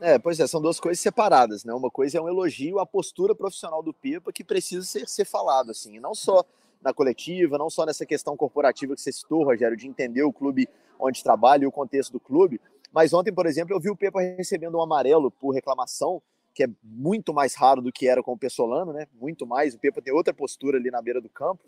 É, 0.00 0.18
pois 0.18 0.40
é, 0.40 0.46
são 0.46 0.60
duas 0.60 0.80
coisas 0.80 1.00
separadas, 1.00 1.64
né? 1.64 1.72
Uma 1.72 1.90
coisa 1.90 2.18
é 2.18 2.20
um 2.20 2.28
elogio 2.28 2.78
à 2.78 2.86
postura 2.86 3.34
profissional 3.34 3.82
do 3.82 3.94
Pipa 3.94 4.32
que 4.32 4.44
precisa 4.44 4.84
ser, 4.84 5.08
ser 5.08 5.24
falado, 5.24 5.70
assim, 5.70 5.98
não 6.00 6.14
só 6.14 6.44
na 6.82 6.92
coletiva, 6.92 7.56
não 7.56 7.70
só 7.70 7.86
nessa 7.86 8.04
questão 8.04 8.36
corporativa 8.36 8.94
que 8.94 9.00
você 9.00 9.12
citou, 9.12 9.44
Rogério, 9.44 9.76
de 9.76 9.86
entender 9.86 10.22
o 10.22 10.32
clube 10.32 10.68
onde 10.98 11.22
trabalha 11.22 11.64
e 11.64 11.66
o 11.66 11.72
contexto 11.72 12.12
do 12.12 12.20
clube, 12.20 12.60
mas 12.92 13.12
ontem, 13.12 13.32
por 13.32 13.46
exemplo, 13.46 13.74
eu 13.74 13.80
vi 13.80 13.90
o 13.90 13.96
Pepa 13.96 14.20
recebendo 14.20 14.76
um 14.76 14.82
amarelo 14.82 15.30
por 15.30 15.50
reclamação, 15.50 16.22
que 16.54 16.62
é 16.62 16.68
muito 16.82 17.34
mais 17.34 17.54
raro 17.54 17.82
do 17.82 17.90
que 17.90 18.06
era 18.06 18.22
com 18.22 18.32
o 18.32 18.38
Pessolano, 18.38 18.92
né? 18.92 19.08
Muito 19.20 19.44
mais. 19.44 19.74
O 19.74 19.78
Pepa 19.78 20.00
tem 20.00 20.14
outra 20.14 20.32
postura 20.32 20.78
ali 20.78 20.90
na 20.90 21.02
beira 21.02 21.20
do 21.20 21.28
campo. 21.28 21.60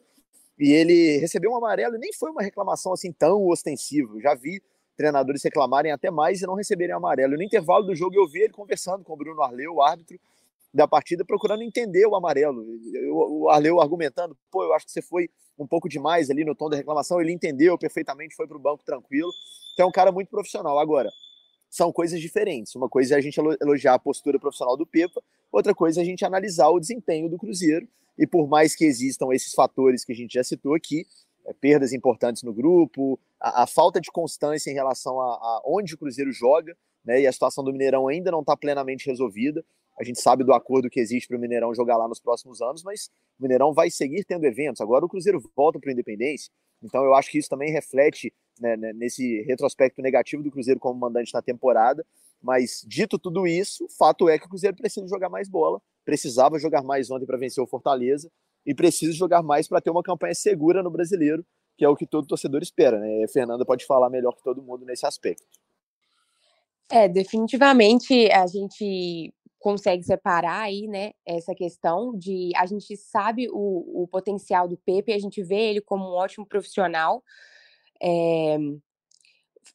E 0.56 0.70
ele 0.70 1.18
recebeu 1.18 1.50
um 1.50 1.56
amarelo 1.56 1.96
e 1.96 1.98
nem 1.98 2.12
foi 2.12 2.30
uma 2.30 2.42
reclamação 2.42 2.92
assim 2.92 3.10
tão 3.10 3.44
ostensiva. 3.48 4.14
Eu 4.14 4.20
já 4.20 4.34
vi 4.36 4.62
treinadores 4.96 5.42
reclamarem 5.42 5.92
até 5.92 6.10
mais 6.10 6.40
e 6.40 6.46
não 6.46 6.54
receberem 6.54 6.94
amarelo. 6.94 7.36
No 7.36 7.42
intervalo 7.42 7.84
do 7.84 7.94
jogo 7.94 8.16
eu 8.16 8.26
vi 8.26 8.42
ele 8.42 8.52
conversando 8.52 9.04
com 9.04 9.12
o 9.12 9.16
Bruno 9.16 9.42
Arleu, 9.42 9.74
o 9.74 9.82
árbitro 9.82 10.18
da 10.72 10.86
partida, 10.86 11.24
procurando 11.24 11.62
entender 11.62 12.06
o 12.06 12.14
amarelo. 12.14 12.64
O 13.10 13.48
Arleu 13.48 13.80
argumentando, 13.80 14.36
pô, 14.50 14.64
eu 14.64 14.74
acho 14.74 14.86
que 14.86 14.92
você 14.92 15.02
foi 15.02 15.30
um 15.58 15.66
pouco 15.66 15.88
demais 15.88 16.28
ali 16.30 16.44
no 16.44 16.54
tom 16.54 16.68
da 16.68 16.76
reclamação. 16.76 17.20
Ele 17.20 17.32
entendeu 17.32 17.78
perfeitamente, 17.78 18.34
foi 18.34 18.46
para 18.46 18.56
o 18.56 18.60
banco 18.60 18.84
tranquilo. 18.84 19.30
Então 19.72 19.86
é 19.86 19.88
um 19.88 19.92
cara 19.92 20.12
muito 20.12 20.28
profissional. 20.28 20.78
Agora, 20.78 21.10
são 21.70 21.92
coisas 21.92 22.20
diferentes. 22.20 22.74
Uma 22.74 22.88
coisa 22.88 23.14
é 23.14 23.18
a 23.18 23.20
gente 23.20 23.38
elogiar 23.60 23.94
a 23.94 23.98
postura 23.98 24.38
profissional 24.38 24.76
do 24.76 24.86
Pepa, 24.86 25.22
outra 25.50 25.74
coisa 25.74 26.00
é 26.00 26.02
a 26.02 26.06
gente 26.06 26.24
analisar 26.24 26.68
o 26.68 26.80
desempenho 26.80 27.28
do 27.28 27.38
Cruzeiro. 27.38 27.88
E 28.18 28.26
por 28.26 28.48
mais 28.48 28.74
que 28.74 28.84
existam 28.84 29.28
esses 29.32 29.52
fatores 29.52 30.04
que 30.04 30.12
a 30.12 30.14
gente 30.14 30.34
já 30.34 30.44
citou 30.44 30.74
aqui, 30.74 31.06
perdas 31.54 31.92
importantes 31.92 32.42
no 32.42 32.52
grupo, 32.52 33.18
a, 33.40 33.64
a, 33.64 33.66
falta 33.66 34.00
de 34.00 34.10
constância 34.10 34.70
em 34.70 34.74
relação 34.74 35.20
a, 35.20 35.34
a, 35.34 35.62
onde 35.64 35.94
o 35.94 35.98
Cruzeiro 35.98 36.32
joga, 36.32 36.76
né? 37.04 37.20
E 37.20 37.26
a 37.26 37.32
situação 37.32 37.62
do 37.62 37.72
Mineirão 37.72 38.08
ainda 38.08 38.30
não 38.30 38.40
está 38.40 38.56
plenamente 38.56 39.06
resolvida. 39.06 39.64
A 39.98 40.04
gente 40.04 40.20
sabe 40.20 40.44
do 40.44 40.52
acordo 40.52 40.90
que 40.90 41.00
existe 41.00 41.26
para 41.28 41.36
o 41.36 41.40
Mineirão 41.40 41.74
jogar 41.74 41.96
lá 41.96 42.06
nos 42.06 42.20
próximos 42.20 42.60
anos, 42.60 42.82
mas 42.82 43.08
o 43.38 43.42
Mineirão 43.42 43.72
vai 43.72 43.90
seguir 43.90 44.24
tendo 44.24 44.44
eventos. 44.44 44.80
Agora 44.80 45.04
o 45.04 45.08
Cruzeiro 45.08 45.40
volta 45.56 45.78
para 45.78 45.88
o 45.88 45.92
Independência, 45.92 46.50
então 46.82 47.02
eu 47.02 47.14
acho 47.14 47.30
que 47.30 47.38
isso 47.38 47.48
também 47.48 47.72
reflete 47.72 48.32
né, 48.60 48.76
né, 48.76 48.92
nesse 48.92 49.42
retrospecto 49.42 50.02
negativo 50.02 50.42
do 50.42 50.50
Cruzeiro 50.50 50.80
como 50.80 50.98
mandante 50.98 51.32
na 51.32 51.40
temporada. 51.40 52.04
Mas 52.42 52.84
dito 52.86 53.18
tudo 53.18 53.46
isso, 53.46 53.86
fato 53.98 54.28
é 54.28 54.38
que 54.38 54.44
o 54.44 54.48
Cruzeiro 54.48 54.76
precisa 54.76 55.06
jogar 55.08 55.30
mais 55.30 55.48
bola, 55.48 55.80
precisava 56.04 56.58
jogar 56.58 56.82
mais 56.82 57.10
ontem 57.10 57.24
para 57.24 57.38
vencer 57.38 57.62
o 57.64 57.66
Fortaleza 57.66 58.30
e 58.66 58.74
precisa 58.74 59.12
jogar 59.12 59.42
mais 59.42 59.68
para 59.68 59.80
ter 59.80 59.90
uma 59.90 60.02
campanha 60.02 60.34
segura 60.34 60.82
no 60.82 60.90
brasileiro, 60.90 61.46
que 61.76 61.84
é 61.84 61.88
o 61.88 61.94
que 61.94 62.06
todo 62.06 62.26
torcedor 62.26 62.62
espera, 62.62 62.98
né? 62.98 63.22
A 63.24 63.28
Fernanda 63.28 63.64
pode 63.64 63.86
falar 63.86 64.10
melhor 64.10 64.34
que 64.34 64.42
todo 64.42 64.62
mundo 64.62 64.84
nesse 64.84 65.06
aspecto. 65.06 65.46
É, 66.90 67.08
definitivamente 67.08 68.30
a 68.30 68.46
gente 68.46 69.32
consegue 69.58 70.04
separar 70.04 70.62
aí, 70.62 70.86
né, 70.86 71.10
essa 71.26 71.52
questão 71.52 72.16
de 72.16 72.52
a 72.54 72.66
gente 72.66 72.96
sabe 72.96 73.48
o, 73.50 74.02
o 74.02 74.06
potencial 74.06 74.68
do 74.68 74.76
Pepe, 74.76 75.12
a 75.12 75.18
gente 75.18 75.42
vê 75.42 75.70
ele 75.70 75.80
como 75.80 76.04
um 76.04 76.14
ótimo 76.14 76.46
profissional. 76.46 77.20
É, 78.00 78.56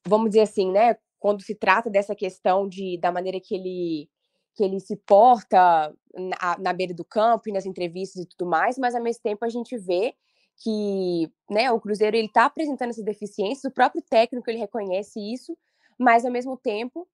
vamos 0.07 0.29
dizer 0.29 0.41
assim, 0.41 0.71
né, 0.71 0.95
quando 1.19 1.43
se 1.43 1.53
trata 1.53 1.89
dessa 1.89 2.15
questão 2.15 2.69
de 2.69 2.97
da 2.99 3.11
maneira 3.11 3.39
que 3.41 3.53
ele 3.53 4.09
que 4.55 4.63
ele 4.63 4.79
se 4.79 4.95
porta 4.95 5.93
na, 6.13 6.57
na 6.59 6.73
beira 6.73 6.93
do 6.93 7.05
campo 7.05 7.49
e 7.49 7.51
nas 7.51 7.65
entrevistas 7.65 8.23
e 8.23 8.27
tudo 8.27 8.49
mais, 8.49 8.77
mas 8.77 8.95
ao 8.95 9.01
mesmo 9.01 9.21
tempo 9.23 9.45
a 9.45 9.49
gente 9.49 9.77
vê 9.77 10.13
que 10.57 11.31
né, 11.49 11.71
o 11.71 11.79
Cruzeiro 11.79 12.15
ele 12.15 12.27
está 12.27 12.45
apresentando 12.45 12.89
essas 12.89 13.03
deficiências, 13.03 13.63
o 13.63 13.73
próprio 13.73 14.03
técnico 14.09 14.49
ele 14.49 14.59
reconhece 14.59 15.19
isso, 15.19 15.57
mas 15.97 16.25
ao 16.25 16.31
mesmo 16.31 16.57
tempo 16.57 17.07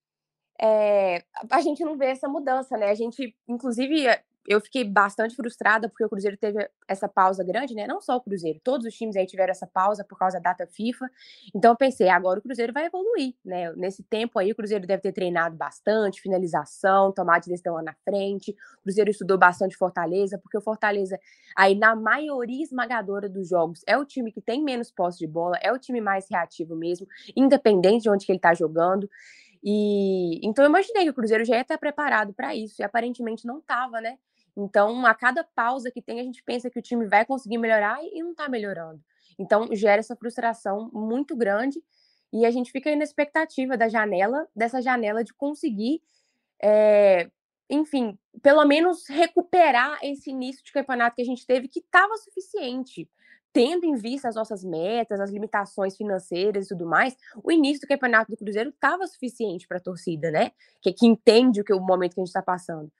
é, 0.60 1.23
a 1.52 1.62
gente 1.62 1.84
não 1.84 1.97
vê 1.97 2.08
essa 2.08 2.28
mudança, 2.28 2.76
né? 2.78 2.89
A 2.89 2.95
gente, 2.95 3.36
inclusive, 3.47 4.06
eu 4.47 4.62
fiquei 4.62 4.86
bastante 4.86 5.36
frustrada 5.36 5.89
porque 5.89 6.05
o 6.05 6.10
Cruzeiro 6.10 6.38
teve 6.38 6.69
essa 6.88 7.07
pausa 7.07 7.43
grande, 7.43 7.75
né? 7.75 7.86
Não 7.86 7.99
só 7.99 8.15
o 8.15 8.21
Cruzeiro, 8.21 8.62
todos 8.63 8.88
os 8.88 8.93
times 8.93 9.17
aí 9.17 9.25
tiveram 9.25 9.51
essa 9.51 9.67
pausa 9.67 10.05
por 10.05 10.17
causa 10.17 10.39
da 10.39 10.51
data 10.51 10.65
FIFA. 10.65 11.10
Então 11.53 11.71
eu 11.71 11.75
pensei, 11.75 12.07
agora 12.07 12.39
o 12.39 12.41
Cruzeiro 12.41 12.71
vai 12.71 12.86
evoluir, 12.86 13.36
né? 13.43 13.73
Nesse 13.73 14.03
tempo 14.03 14.39
aí 14.39 14.49
o 14.51 14.55
Cruzeiro 14.55 14.88
deve 14.88 15.01
ter 15.01 15.12
treinado 15.12 15.57
bastante, 15.57 16.21
finalização, 16.21 17.12
tomar 17.12 17.39
de 17.39 17.49
decisão 17.49 17.75
lá 17.75 17.81
na 17.81 17.93
frente. 18.05 18.51
O 18.79 18.83
Cruzeiro 18.83 19.12
estudou 19.12 19.38
bastante 19.38 19.75
Fortaleza, 19.75 20.38
porque 20.38 20.57
o 20.57 20.62
Fortaleza 20.62 21.19
aí 21.53 21.75
na 21.75 21.93
maioria 21.93 22.63
esmagadora 22.63 23.27
dos 23.27 23.49
jogos 23.49 23.81
é 23.86 23.97
o 23.97 24.05
time 24.05 24.31
que 24.31 24.39
tem 24.39 24.63
menos 24.63 24.89
posse 24.89 25.19
de 25.19 25.27
bola, 25.27 25.57
é 25.62 25.73
o 25.73 25.77
time 25.77 25.99
mais 25.99 26.29
reativo 26.29 26.73
mesmo, 26.73 27.05
independente 27.36 28.03
de 28.03 28.10
onde 28.10 28.25
que 28.25 28.31
ele 28.31 28.39
tá 28.39 28.53
jogando. 28.53 29.10
E 29.63 30.39
então 30.41 30.63
eu 30.63 30.69
imaginei 30.69 31.03
que 31.03 31.10
o 31.10 31.13
Cruzeiro 31.13 31.43
já 31.43 31.55
ia 31.55 31.62
estar 31.62 31.77
preparado 31.77 32.33
para 32.33 32.55
isso, 32.55 32.81
e 32.81 32.83
aparentemente 32.83 33.45
não 33.45 33.60
estava, 33.60 33.99
né? 33.99 34.17
Então, 34.58 35.06
a 35.06 35.13
cada 35.13 35.43
pausa 35.43 35.91
que 35.91 36.02
tem, 36.02 36.20
a 36.20 36.24
gente 36.24 36.41
pensa 36.43 36.67
que 36.67 36.80
o 36.80 36.82
time 36.82 37.06
vai 37.06 37.24
conseguir 37.24 37.60
melhorar 37.60 38.04
e 38.04 38.24
não 38.24 38.32
está 38.32 38.50
melhorando. 38.50 39.00
Então, 39.38 39.70
gera 39.72 40.00
essa 40.00 40.15
frustração 40.15 40.89
muito 40.91 41.36
grande 41.36 41.80
e 42.34 42.43
a 42.43 42.50
gente 42.50 42.72
fica 42.72 42.89
aí 42.89 42.96
na 42.96 43.04
expectativa 43.04 43.78
da 43.78 43.88
janela, 43.88 44.48
dessa 44.56 44.82
janela 44.82 45.24
de 45.24 45.32
conseguir, 45.32 46.02
é, 46.60 47.30
enfim, 47.70 48.17
pelo 48.41 48.65
menos 48.65 49.08
recuperar 49.08 50.00
esse 50.02 50.32
início 50.32 50.63
de 50.63 50.72
campeonato 50.72 51.15
que 51.15 51.22
a 51.22 51.26
gente 51.26 51.46
teve, 51.46 51.67
que 51.67 51.80
estava 51.80 52.17
suficiente. 52.17 53.08
Tendo 53.54 53.86
em 53.86 53.96
vista 53.96 54.28
as 54.28 54.36
nossas 54.36 54.63
metas, 54.63 55.20
as 55.20 55.32
limitações 55.32 55.96
financeiras 55.96 56.65
e 56.65 56.70
tudo 56.70 56.88
mais, 56.88 57.15
o 57.43 57.52
início 57.52 57.82
do 57.82 57.88
campeonato 57.88 58.32
do 58.32 58.38
Cruzeiro 58.38 58.72
estava 58.72 59.06
suficiente 59.06 59.67
para 59.67 59.78
a 59.78 59.82
torcida, 59.82 60.32
né? 60.32 60.52
Que, 60.82 60.91
que 60.91 61.08
entende 61.08 61.62
o 61.62 61.63
que 61.63 61.74
o 61.74 61.80
momento 61.80 62.15
que 62.15 62.20
a 62.20 62.24
gente 62.24 62.30
está 62.30 62.41
passando. 62.41 62.91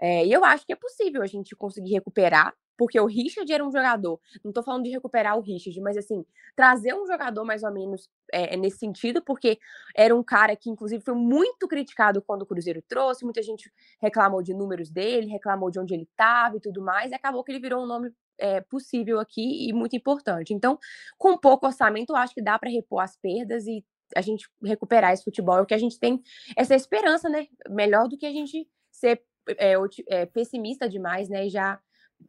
É, 0.00 0.26
e 0.26 0.32
eu 0.32 0.44
acho 0.44 0.66
que 0.66 0.72
é 0.72 0.76
possível 0.76 1.22
a 1.22 1.26
gente 1.26 1.54
conseguir 1.56 1.92
recuperar, 1.92 2.54
porque 2.76 2.98
o 2.98 3.06
Richard 3.06 3.50
era 3.52 3.64
um 3.64 3.70
jogador. 3.70 4.18
Não 4.42 4.50
estou 4.50 4.62
falando 4.62 4.84
de 4.84 4.90
recuperar 4.90 5.36
o 5.36 5.40
Richard, 5.40 5.78
mas 5.80 5.96
assim, 5.96 6.24
trazer 6.56 6.94
um 6.94 7.06
jogador 7.06 7.44
mais 7.44 7.62
ou 7.62 7.72
menos 7.72 8.08
é, 8.32 8.56
nesse 8.56 8.78
sentido, 8.78 9.22
porque 9.22 9.58
era 9.94 10.14
um 10.14 10.22
cara 10.22 10.56
que, 10.56 10.70
inclusive, 10.70 11.02
foi 11.04 11.14
muito 11.14 11.68
criticado 11.68 12.22
quando 12.22 12.42
o 12.42 12.46
Cruzeiro 12.46 12.82
trouxe, 12.88 13.24
muita 13.24 13.42
gente 13.42 13.70
reclamou 14.00 14.42
de 14.42 14.54
números 14.54 14.90
dele, 14.90 15.26
reclamou 15.26 15.70
de 15.70 15.78
onde 15.78 15.94
ele 15.94 16.04
estava 16.04 16.56
e 16.56 16.60
tudo 16.60 16.82
mais, 16.82 17.12
e 17.12 17.14
acabou 17.14 17.44
que 17.44 17.52
ele 17.52 17.60
virou 17.60 17.82
um 17.84 17.86
nome 17.86 18.10
é, 18.38 18.60
possível 18.60 19.20
aqui 19.20 19.68
e 19.68 19.72
muito 19.72 19.94
importante. 19.94 20.52
Então, 20.52 20.78
com 21.16 21.36
pouco 21.38 21.66
orçamento, 21.66 22.12
eu 22.12 22.16
acho 22.16 22.34
que 22.34 22.42
dá 22.42 22.58
para 22.58 22.70
repor 22.70 23.02
as 23.02 23.16
perdas 23.16 23.66
e 23.66 23.84
a 24.14 24.20
gente 24.20 24.48
recuperar 24.62 25.12
esse 25.12 25.24
futebol, 25.24 25.58
é 25.58 25.62
o 25.62 25.66
que 25.66 25.74
a 25.74 25.78
gente 25.78 25.98
tem 25.98 26.20
essa 26.56 26.74
esperança, 26.74 27.28
né? 27.28 27.46
Melhor 27.70 28.08
do 28.08 28.18
que 28.18 28.26
a 28.26 28.32
gente 28.32 28.68
ser 28.90 29.22
é, 29.48 29.74
é, 30.08 30.26
pessimista 30.26 30.88
demais, 30.88 31.28
né? 31.28 31.46
E 31.46 31.50
já 31.50 31.78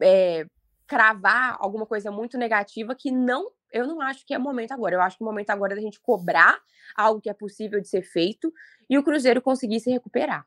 é, 0.02 0.45
cravar 0.88 1.58
alguma 1.60 1.86
coisa 1.86 2.12
muito 2.12 2.38
negativa 2.38 2.95
que 2.95 3.12
não, 3.12 3.49
eu 3.71 3.88
não 3.88 4.02
acho 4.02 4.26
que 4.26 4.34
é 4.34 4.38
o 4.38 4.41
momento 4.41 4.71
agora. 4.71 4.95
Eu 4.95 5.02
acho 5.02 5.17
que 5.17 5.23
o 5.23 5.28
momento 5.28 5.49
agora 5.49 5.73
é 5.73 5.76
da 5.76 5.82
gente 5.82 5.99
cobrar 6.02 6.60
algo 6.95 7.21
que 7.21 7.30
é 7.30 7.34
possível 7.34 7.82
de 7.82 7.88
ser 7.88 8.04
feito 8.04 8.54
e 8.89 8.97
o 8.97 9.04
Cruzeiro 9.04 9.41
conseguir 9.41 9.80
se 9.80 9.89
recuperar. 9.89 10.45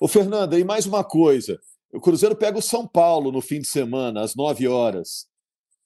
Ô, 0.00 0.06
Fernanda, 0.06 0.58
e 0.58 0.64
mais 0.64 0.86
uma 0.86 1.02
coisa. 1.02 1.58
O 1.92 2.00
Cruzeiro 2.00 2.36
pega 2.36 2.58
o 2.58 2.62
São 2.62 2.86
Paulo 2.86 3.32
no 3.32 3.40
fim 3.40 3.60
de 3.60 3.68
semana, 3.68 4.22
às 4.22 4.34
9 4.34 4.68
horas. 4.68 5.26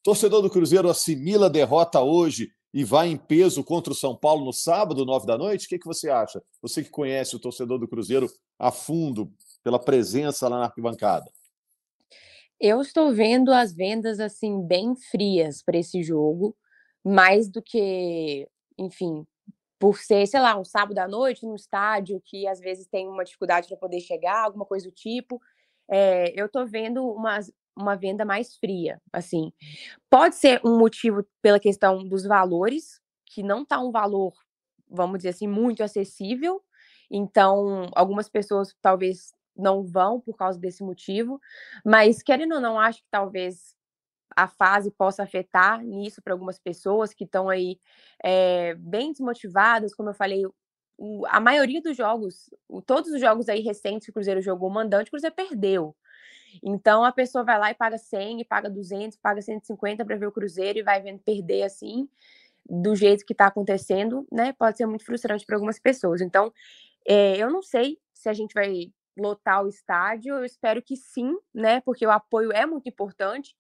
Torcedor 0.03 0.43
do 0.43 0.51
Cruzeiro 0.51 0.89
assimila 0.89 1.47
a 1.47 1.51
derrota 1.51 2.01
hoje 2.01 2.51
e 2.73 2.85
vai 2.85 3.09
em 3.09 3.17
peso 3.17 3.65
contra 3.65 3.93
o 3.93 3.97
São 3.97 4.17
Paulo 4.17 4.45
no 4.45 4.53
sábado, 4.53 5.05
9 5.05 5.27
da 5.27 5.37
noite? 5.37 5.67
O 5.67 5.69
que, 5.69 5.79
que 5.79 5.87
você 5.87 6.09
acha? 6.09 6.43
Você 6.63 6.83
que 6.83 6.91
conhece 6.91 7.35
o 7.35 7.41
torcedor 7.41 7.79
do 7.79 7.89
Cruzeiro 7.89 8.31
a 8.59 8.71
fundo, 8.71 9.33
pela 9.63 9.79
presença 9.79 10.49
lá 10.49 10.59
na 10.59 10.65
arquibancada? 10.67 11.31
Eu 12.61 12.81
estou 12.81 13.13
vendo 13.13 13.53
as 13.53 13.73
vendas 13.73 14.21
assim 14.21 14.63
bem 14.63 14.95
frias 14.95 15.63
para 15.63 15.79
esse 15.79 16.03
jogo, 16.03 16.57
mais 17.03 17.49
do 17.49 17.63
que, 17.63 18.47
enfim, 18.79 19.27
por 19.79 19.99
ser, 19.99 20.27
sei 20.27 20.41
lá, 20.41 20.59
um 20.59 20.65
sábado 20.65 20.99
à 20.99 21.09
noite 21.09 21.47
no 21.47 21.57
estádio 21.57 22.21
que 22.25 22.47
às 22.47 22.61
vezes 22.61 22.87
tem 22.87 23.09
uma 23.09 23.25
dificuldade 23.25 23.67
para 23.67 23.79
poder 23.79 24.01
chegar, 24.01 24.45
alguma 24.45 24.67
coisa 24.67 24.87
do 24.87 24.95
tipo. 24.95 25.41
É, 25.91 26.39
eu 26.39 26.47
estou 26.47 26.67
vendo 26.67 27.03
uma, 27.03 27.41
uma 27.81 27.97
venda 27.97 28.25
mais 28.25 28.57
fria, 28.57 29.01
assim. 29.13 29.53
Pode 30.09 30.37
ser 30.37 30.61
um 30.65 30.79
motivo 30.79 31.25
pela 31.43 31.61
questão 31.61 32.07
dos 32.07 32.25
valores, 32.25 33.01
que 33.27 33.43
não 33.43 33.63
está 33.63 33.81
um 33.81 33.91
valor, 33.91 34.33
vamos 34.89 35.19
dizer 35.19 35.31
assim, 35.31 35.47
muito 35.47 35.83
acessível. 35.83 36.63
Então, 37.11 37.89
algumas 37.95 38.29
pessoas 38.29 38.75
talvez 38.81 39.33
não 39.57 39.85
vão 39.85 40.21
por 40.21 40.37
causa 40.37 40.59
desse 40.59 40.83
motivo, 40.83 41.41
mas 41.85 42.23
querendo 42.23 42.55
ou 42.55 42.61
não, 42.61 42.79
acho 42.79 43.01
que 43.01 43.09
talvez 43.11 43.75
a 44.37 44.47
fase 44.49 44.91
possa 44.91 45.23
afetar 45.23 45.83
nisso 45.85 46.23
para 46.23 46.33
algumas 46.33 46.59
pessoas 46.59 47.13
que 47.13 47.25
estão 47.25 47.49
aí 47.49 47.79
é, 48.23 48.75
bem 48.77 49.13
desmotivadas, 49.13 49.95
como 49.95 50.11
eu 50.11 50.15
falei, 50.15 50.45
o, 50.97 51.27
a 51.27 51.41
maioria 51.41 51.81
dos 51.81 51.97
jogos, 51.97 52.51
o, 52.69 52.81
todos 52.81 53.11
os 53.11 53.21
jogos 53.21 53.49
aí 53.49 53.61
recentes 53.61 54.05
que 54.07 54.11
o 54.11 54.15
Cruzeiro 54.15 54.41
jogou 54.41 54.71
mandante, 54.71 55.09
o 55.09 55.11
Cruzeiro 55.11 55.35
perdeu. 55.35 55.97
Então 56.63 57.05
a 57.05 57.13
pessoa 57.13 57.45
vai 57.45 57.59
lá 57.59 57.71
e 57.71 57.75
paga 57.75 57.99
100, 57.99 58.41
e 58.41 58.45
paga 58.45 58.71
200, 58.71 59.19
paga 59.19 59.43
150 59.43 60.05
para 60.05 60.17
ver 60.17 60.27
o 60.27 60.33
Cruzeiro 60.33 60.79
e 60.79 60.83
vai 60.83 61.01
vendo 61.01 61.21
perder 61.21 61.63
assim, 61.63 62.09
do 62.69 62.95
jeito 62.95 63.25
que 63.25 63.33
está 63.33 63.47
acontecendo, 63.47 64.27
né? 64.31 64.53
Pode 64.53 64.77
ser 64.77 64.87
muito 64.87 65.05
frustrante 65.05 65.45
para 65.47 65.57
algumas 65.57 65.79
pessoas. 65.79 66.21
Então, 66.21 66.53
é, 67.07 67.37
eu 67.37 67.51
não 67.51 67.63
sei 67.63 67.99
se 68.13 68.29
a 68.29 68.33
gente 68.33 68.55
vai 68.55 68.93
lotar 69.17 69.65
o 69.65 69.69
estádio. 69.69 70.35
Eu 70.35 70.45
espero 70.45 70.83
que 70.83 70.97
sim, 70.97 71.37
né? 71.55 71.81
Porque 71.81 72.07
o 72.07 72.11
apoio 72.11 72.53
é 72.53 72.67
muito 72.67 72.89
importante. 72.89 73.57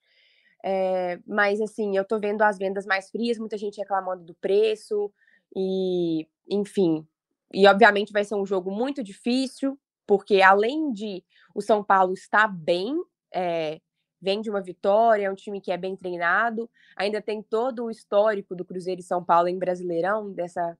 É, 0.62 1.18
mas 1.26 1.60
assim, 1.60 1.96
eu 1.96 2.04
tô 2.04 2.18
vendo 2.18 2.42
as 2.42 2.58
vendas 2.58 2.86
mais 2.86 3.10
frias, 3.10 3.38
muita 3.38 3.56
gente 3.56 3.78
reclamando 3.78 4.24
do 4.24 4.34
preço, 4.34 5.10
e 5.56 6.26
enfim. 6.48 7.06
E 7.52 7.66
obviamente 7.66 8.12
vai 8.12 8.24
ser 8.24 8.34
um 8.34 8.46
jogo 8.46 8.70
muito 8.70 9.02
difícil, 9.02 9.78
porque 10.06 10.42
além 10.42 10.92
de 10.92 11.24
o 11.54 11.60
São 11.60 11.82
Paulo 11.82 12.12
estar 12.12 12.48
bem, 12.48 13.00
é, 13.32 13.80
vem 14.20 14.40
de 14.40 14.50
uma 14.50 14.60
vitória, 14.60 15.26
é 15.26 15.30
um 15.30 15.34
time 15.34 15.60
que 15.60 15.72
é 15.72 15.76
bem 15.76 15.96
treinado, 15.96 16.68
ainda 16.96 17.22
tem 17.22 17.42
todo 17.42 17.84
o 17.84 17.90
histórico 17.90 18.54
do 18.54 18.64
Cruzeiro 18.64 19.00
e 19.00 19.04
São 19.04 19.24
Paulo 19.24 19.48
em 19.48 19.58
Brasileirão, 19.58 20.30
dessa 20.32 20.78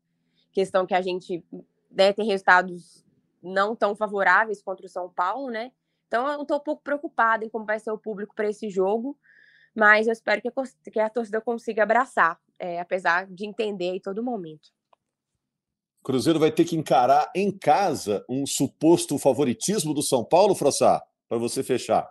questão 0.52 0.86
que 0.86 0.94
a 0.94 1.00
gente 1.00 1.44
né, 1.90 2.12
tem 2.12 2.26
resultados 2.26 3.04
não 3.42 3.74
tão 3.74 3.96
favoráveis 3.96 4.62
contra 4.62 4.84
o 4.84 4.88
São 4.88 5.08
Paulo, 5.08 5.50
né? 5.50 5.72
Então 6.06 6.28
eu 6.28 6.42
estou 6.42 6.58
um 6.58 6.60
pouco 6.60 6.82
preocupada 6.82 7.44
em 7.44 7.48
como 7.48 7.64
vai 7.64 7.78
ser 7.78 7.90
o 7.90 7.98
público 7.98 8.34
para 8.34 8.48
esse 8.48 8.68
jogo, 8.68 9.16
mas 9.74 10.06
eu 10.06 10.12
espero 10.12 10.42
que 10.42 10.48
a, 10.48 10.52
que 10.90 11.00
a 11.00 11.08
torcida 11.08 11.40
consiga 11.40 11.84
abraçar, 11.84 12.38
é, 12.58 12.80
apesar 12.80 13.26
de 13.26 13.46
entender 13.46 13.94
em 13.94 14.00
todo 14.00 14.22
momento. 14.22 14.70
Cruzeiro 16.02 16.38
vai 16.38 16.50
ter 16.50 16.64
que 16.64 16.76
encarar 16.76 17.30
em 17.34 17.50
casa 17.50 18.24
um 18.28 18.46
suposto 18.46 19.18
favoritismo 19.18 19.92
do 19.92 20.02
São 20.02 20.24
Paulo, 20.24 20.54
Frossá, 20.54 21.02
para 21.28 21.38
você 21.38 21.62
fechar. 21.62 22.10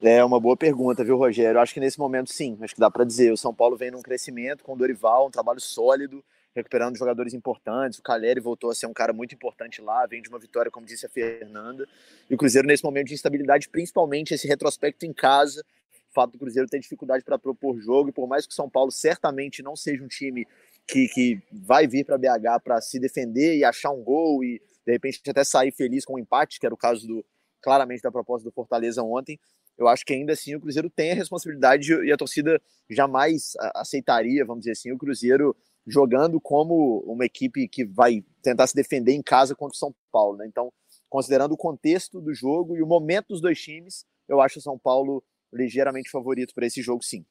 É 0.00 0.24
uma 0.24 0.38
boa 0.38 0.56
pergunta, 0.56 1.04
viu, 1.04 1.16
Rogério? 1.16 1.60
Acho 1.60 1.74
que 1.74 1.80
nesse 1.80 1.98
momento 1.98 2.32
sim, 2.32 2.56
acho 2.62 2.74
que 2.74 2.80
dá 2.80 2.90
para 2.90 3.04
dizer. 3.04 3.32
O 3.32 3.36
São 3.36 3.52
Paulo 3.52 3.76
vem 3.76 3.90
num 3.90 4.00
crescimento 4.00 4.64
com 4.64 4.72
o 4.72 4.76
Dorival, 4.76 5.26
um 5.26 5.30
trabalho 5.30 5.60
sólido 5.60 6.24
recuperando 6.54 6.96
jogadores 6.96 7.34
importantes. 7.34 7.98
O 7.98 8.02
Caleri 8.02 8.40
voltou 8.40 8.70
a 8.70 8.74
ser 8.74 8.86
um 8.86 8.92
cara 8.92 9.12
muito 9.12 9.34
importante 9.34 9.80
lá, 9.80 10.06
vem 10.06 10.22
de 10.22 10.28
uma 10.28 10.38
vitória, 10.38 10.70
como 10.70 10.86
disse 10.86 11.06
a 11.06 11.08
Fernanda. 11.08 11.86
E 12.28 12.34
o 12.34 12.38
Cruzeiro, 12.38 12.66
nesse 12.66 12.82
momento 12.82 13.08
de 13.08 13.14
instabilidade, 13.14 13.68
principalmente 13.68 14.34
esse 14.34 14.48
retrospecto 14.48 15.06
em 15.06 15.12
casa, 15.12 15.64
o 16.10 16.14
fato 16.14 16.32
do 16.32 16.38
Cruzeiro 16.38 16.68
ter 16.68 16.80
dificuldade 16.80 17.24
para 17.24 17.38
propor 17.38 17.78
jogo, 17.78 18.08
e 18.08 18.12
por 18.12 18.26
mais 18.26 18.46
que 18.46 18.52
o 18.52 18.56
São 18.56 18.68
Paulo 18.68 18.90
certamente 18.90 19.62
não 19.62 19.76
seja 19.76 20.02
um 20.02 20.08
time 20.08 20.46
que, 20.88 21.06
que 21.08 21.42
vai 21.52 21.86
vir 21.86 22.04
para 22.04 22.16
BH 22.16 22.62
para 22.64 22.80
se 22.80 22.98
defender 22.98 23.56
e 23.56 23.64
achar 23.64 23.90
um 23.90 24.02
gol 24.02 24.42
e 24.42 24.60
de 24.86 24.92
repente 24.92 25.20
até 25.28 25.44
sair 25.44 25.70
feliz 25.70 26.04
com 26.04 26.14
um 26.14 26.18
empate, 26.18 26.58
que 26.58 26.64
era 26.64 26.74
o 26.74 26.78
caso 26.78 27.06
do 27.06 27.24
claramente 27.60 28.02
da 28.02 28.10
proposta 28.10 28.48
do 28.48 28.52
Fortaleza 28.52 29.02
ontem. 29.02 29.38
Eu 29.76 29.86
acho 29.86 30.04
que 30.04 30.14
ainda 30.14 30.32
assim 30.32 30.54
o 30.54 30.60
Cruzeiro 30.60 30.90
tem 30.90 31.12
a 31.12 31.14
responsabilidade 31.14 31.92
e 31.92 32.10
a 32.10 32.16
torcida 32.16 32.60
jamais 32.90 33.52
aceitaria, 33.74 34.44
vamos 34.44 34.62
dizer 34.62 34.72
assim, 34.72 34.90
o 34.90 34.98
Cruzeiro 34.98 35.54
jogando 35.86 36.40
como 36.40 37.00
uma 37.06 37.24
equipe 37.24 37.68
que 37.68 37.84
vai 37.84 38.24
tentar 38.42 38.66
se 38.66 38.74
defender 38.74 39.12
em 39.12 39.22
casa 39.22 39.54
contra 39.54 39.74
o 39.74 39.78
São 39.78 39.94
Paulo. 40.10 40.38
Né? 40.38 40.46
Então, 40.46 40.72
considerando 41.08 41.52
o 41.52 41.56
contexto 41.56 42.20
do 42.20 42.34
jogo 42.34 42.76
e 42.76 42.82
o 42.82 42.86
momento 42.86 43.28
dos 43.28 43.40
dois 43.40 43.60
times, 43.60 44.04
eu 44.28 44.40
acho 44.40 44.58
o 44.58 44.62
São 44.62 44.78
Paulo 44.78 45.22
ligeiramente 45.52 46.10
favorito 46.10 46.54
para 46.54 46.66
esse 46.66 46.82
jogo, 46.82 47.02
sim. 47.02 47.24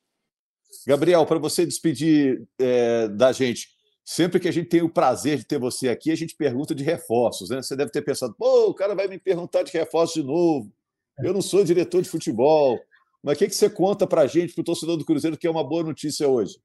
Gabriel, 0.86 1.26
para 1.26 1.40
você 1.40 1.66
despedir 1.66 2.48
é, 2.60 3.08
da 3.08 3.32
gente, 3.32 3.70
sempre 4.04 4.40
que 4.40 4.48
a 4.48 4.52
gente 4.52 4.70
tem 4.70 4.82
o 4.82 4.90
prazer 4.90 5.38
de 5.38 5.46
ter 5.46 5.60
você 5.60 5.90
aqui, 5.90 6.12
a 6.12 6.16
gente 6.16 6.36
pergunta 6.36 6.74
de 6.74 6.84
reforços, 6.84 7.50
né? 7.50 7.62
Você 7.62 7.76
deve 7.76 7.92
ter 7.92 8.02
pensado, 8.02 8.34
pô, 8.38 8.70
o 8.70 8.74
cara 8.74 8.96
vai 8.96 9.08
me 9.08 9.20
perguntar 9.20 9.64
de 9.64 9.72
reforços 9.72 10.22
de 10.22 10.24
novo. 10.24 10.72
Eu 11.20 11.34
não 11.34 11.42
sou 11.42 11.64
diretor 11.64 12.02
de 12.02 12.10
futebol. 12.10 12.80
Mas 13.24 13.36
o 13.36 13.40
que, 13.40 13.48
que 13.48 13.56
você 13.56 13.70
conta 13.70 14.06
para 14.06 14.22
a 14.22 14.28
gente, 14.28 14.54
para 14.54 14.62
o 14.62 14.66
torcedor 14.66 14.96
do 14.96 15.06
Cruzeiro, 15.06 15.38
que 15.38 15.48
é 15.48 15.52
uma 15.52 15.68
boa 15.68 15.84
notícia 15.84 16.28
hoje? 16.28 16.58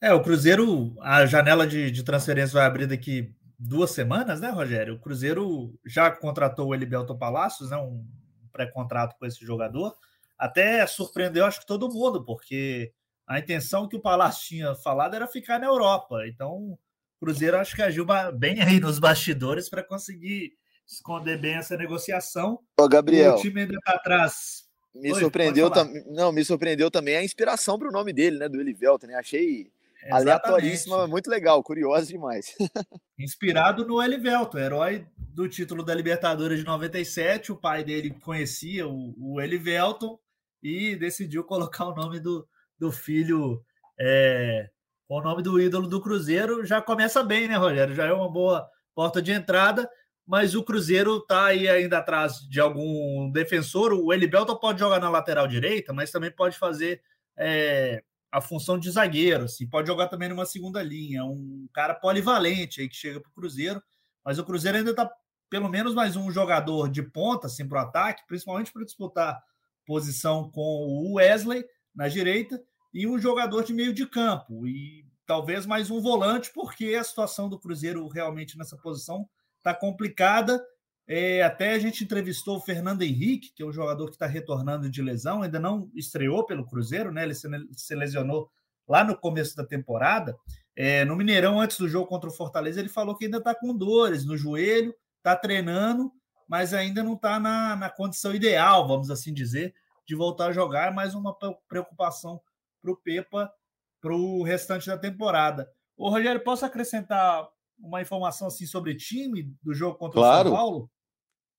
É, 0.00 0.12
o 0.12 0.22
Cruzeiro, 0.22 0.94
a 1.00 1.26
janela 1.26 1.66
de, 1.66 1.90
de 1.90 2.02
transferência 2.02 2.54
vai 2.54 2.66
abrir 2.66 2.86
daqui 2.86 3.34
duas 3.58 3.90
semanas, 3.90 4.40
né, 4.40 4.50
Rogério? 4.50 4.94
O 4.94 5.00
Cruzeiro 5.00 5.74
já 5.84 6.10
contratou 6.10 6.68
o 6.68 6.74
Eliberto 6.74 7.16
Palacios, 7.16 7.70
né, 7.70 7.76
um 7.76 8.04
pré-contrato 8.52 9.16
com 9.18 9.26
esse 9.26 9.44
jogador. 9.44 9.94
Até 10.38 10.86
surpreendeu, 10.86 11.44
acho 11.44 11.60
que 11.60 11.66
todo 11.66 11.92
mundo, 11.92 12.24
porque 12.24 12.92
a 13.26 13.38
intenção 13.38 13.88
que 13.88 13.96
o 13.96 14.00
Palácio 14.00 14.48
tinha 14.48 14.74
falado 14.74 15.14
era 15.14 15.26
ficar 15.26 15.58
na 15.58 15.66
Europa. 15.66 16.26
Então, 16.26 16.52
o 16.52 16.78
Cruzeiro 17.20 17.56
acho 17.56 17.74
que 17.74 17.82
agiu 17.82 18.06
bem 18.34 18.60
aí 18.60 18.80
nos 18.80 18.98
bastidores 18.98 19.68
para 19.68 19.82
conseguir 19.82 20.52
esconder 20.86 21.40
bem 21.40 21.54
essa 21.54 21.76
negociação. 21.76 22.60
Ô, 22.78 22.88
Gabriel. 22.88 23.34
O 23.34 23.40
time 23.40 23.62
ainda 23.62 23.74
está 23.74 23.92
atrás. 23.92 24.64
Me 24.94 25.12
Oi, 25.12 25.18
surpreendeu 25.18 25.70
também. 25.70 26.04
Não, 26.08 26.30
me 26.30 26.44
surpreendeu 26.44 26.90
também 26.90 27.16
a 27.16 27.24
inspiração 27.24 27.78
para 27.78 27.88
o 27.88 27.92
nome 27.92 28.12
dele, 28.12 28.38
né? 28.38 28.48
Do 28.48 28.60
Elivelton, 28.60 29.08
né? 29.08 29.14
Achei 29.14 29.72
aleatoríssima, 30.10 31.06
muito 31.06 31.28
legal, 31.28 31.62
curioso 31.62 32.08
demais. 32.08 32.54
Inspirado 33.18 33.86
no 33.86 34.02
Elivelton, 34.02 34.58
herói 34.58 35.06
do 35.16 35.48
título 35.48 35.82
da 35.82 35.94
Libertadores 35.94 36.58
de 36.58 36.64
97. 36.64 37.52
O 37.52 37.56
pai 37.56 37.82
dele 37.82 38.10
conhecia 38.10 38.86
o, 38.86 39.14
o 39.18 39.40
Elivelton 39.40 40.18
e 40.64 40.96
decidiu 40.96 41.44
colocar 41.44 41.84
o 41.84 41.94
nome 41.94 42.18
do, 42.18 42.48
do 42.78 42.90
filho 42.90 43.62
é, 44.00 44.70
com 45.06 45.18
o 45.18 45.22
nome 45.22 45.42
do 45.42 45.60
ídolo 45.60 45.86
do 45.86 46.00
Cruzeiro. 46.00 46.64
Já 46.64 46.80
começa 46.80 47.22
bem, 47.22 47.46
né, 47.46 47.56
Rogério? 47.56 47.94
Já 47.94 48.06
é 48.06 48.12
uma 48.12 48.32
boa 48.32 48.66
porta 48.94 49.20
de 49.20 49.30
entrada. 49.30 49.88
Mas 50.26 50.54
o 50.54 50.64
Cruzeiro 50.64 51.18
está 51.18 51.44
aí 51.44 51.68
ainda 51.68 51.98
atrás 51.98 52.38
de 52.48 52.58
algum 52.58 53.30
defensor. 53.30 53.92
O 53.92 54.10
Elivelton 54.10 54.56
pode 54.56 54.80
jogar 54.80 54.98
na 54.98 55.10
lateral 55.10 55.46
direita, 55.46 55.92
mas 55.92 56.10
também 56.10 56.30
pode 56.30 56.56
fazer 56.56 57.02
é, 57.36 58.02
a 58.34 58.40
função 58.40 58.76
de 58.76 58.90
zagueiro, 58.90 59.44
assim, 59.44 59.64
pode 59.64 59.86
jogar 59.86 60.08
também 60.08 60.28
numa 60.28 60.44
segunda 60.44 60.82
linha, 60.82 61.24
um 61.24 61.68
cara 61.72 61.94
polivalente 61.94 62.80
aí 62.80 62.88
que 62.88 62.96
chega 62.96 63.20
para 63.20 63.30
o 63.30 63.32
Cruzeiro, 63.32 63.80
mas 64.24 64.40
o 64.40 64.44
Cruzeiro 64.44 64.76
ainda 64.76 64.90
está 64.90 65.08
pelo 65.48 65.68
menos 65.68 65.94
mais 65.94 66.16
um 66.16 66.32
jogador 66.32 66.90
de 66.90 67.00
ponta 67.00 67.46
assim, 67.46 67.68
para 67.68 67.78
o 67.78 67.86
ataque, 67.86 68.24
principalmente 68.26 68.72
para 68.72 68.84
disputar 68.84 69.40
posição 69.86 70.50
com 70.50 70.60
o 70.60 71.14
Wesley 71.14 71.64
na 71.94 72.08
direita 72.08 72.60
e 72.92 73.06
um 73.06 73.18
jogador 73.18 73.64
de 73.64 73.72
meio 73.72 73.92
de 73.92 74.06
campo 74.06 74.66
e 74.66 75.04
talvez 75.26 75.66
mais 75.66 75.90
um 75.90 76.00
volante, 76.00 76.50
porque 76.54 76.94
a 76.94 77.04
situação 77.04 77.48
do 77.48 77.58
Cruzeiro 77.58 78.06
realmente 78.08 78.58
nessa 78.58 78.76
posição 78.76 79.28
está 79.58 79.74
complicada 79.74 80.62
é, 81.06 81.42
até 81.42 81.74
a 81.74 81.78
gente 81.78 82.02
entrevistou 82.02 82.56
o 82.56 82.60
Fernando 82.60 83.02
Henrique, 83.02 83.52
que 83.54 83.62
é 83.62 83.66
um 83.66 83.72
jogador 83.72 84.06
que 84.06 84.14
está 84.14 84.26
retornando 84.26 84.88
de 84.88 85.02
lesão, 85.02 85.42
ainda 85.42 85.60
não 85.60 85.90
estreou 85.94 86.46
pelo 86.46 86.66
Cruzeiro, 86.66 87.12
né? 87.12 87.24
Ele 87.24 87.34
se, 87.34 87.94
lesionou 87.94 88.50
lá 88.88 89.04
no 89.04 89.16
começo 89.16 89.54
da 89.54 89.64
temporada. 89.64 90.34
É, 90.74 91.04
no 91.04 91.14
Mineirão, 91.14 91.60
antes 91.60 91.78
do 91.78 91.88
jogo 91.88 92.06
contra 92.06 92.30
o 92.30 92.32
Fortaleza, 92.32 92.80
ele 92.80 92.88
falou 92.88 93.16
que 93.16 93.26
ainda 93.26 93.38
está 93.38 93.54
com 93.54 93.76
dores 93.76 94.24
no 94.24 94.36
joelho, 94.36 94.94
está 95.18 95.36
treinando, 95.36 96.10
mas 96.48 96.74
ainda 96.74 97.02
não 97.02 97.14
está 97.14 97.40
na, 97.40 97.76
na 97.76 97.90
condição 97.90 98.34
ideal, 98.34 98.86
vamos 98.86 99.10
assim 99.10 99.32
dizer, 99.32 99.74
de 100.06 100.14
voltar 100.14 100.48
a 100.48 100.52
jogar. 100.52 100.92
Mais 100.92 101.14
uma 101.14 101.36
preocupação 101.68 102.40
para 102.82 102.92
o 102.92 102.96
Pepa 102.96 103.52
para 104.00 104.14
o 104.14 104.42
restante 104.42 104.86
da 104.86 104.98
temporada. 104.98 105.66
Ô, 105.96 106.10
Rogério, 106.10 106.44
posso 106.44 106.66
acrescentar 106.66 107.48
uma 107.78 108.02
informação 108.02 108.48
assim 108.48 108.66
sobre 108.66 108.94
time 108.94 109.50
do 109.62 109.72
jogo 109.72 109.96
contra 109.96 110.20
claro. 110.20 110.48
o 110.48 110.50
São 110.50 110.58
Paulo? 110.58 110.90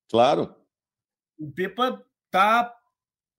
Claro. 0.08 0.56
O 1.40 1.52
Pepa 1.52 2.06
tá, 2.30 2.72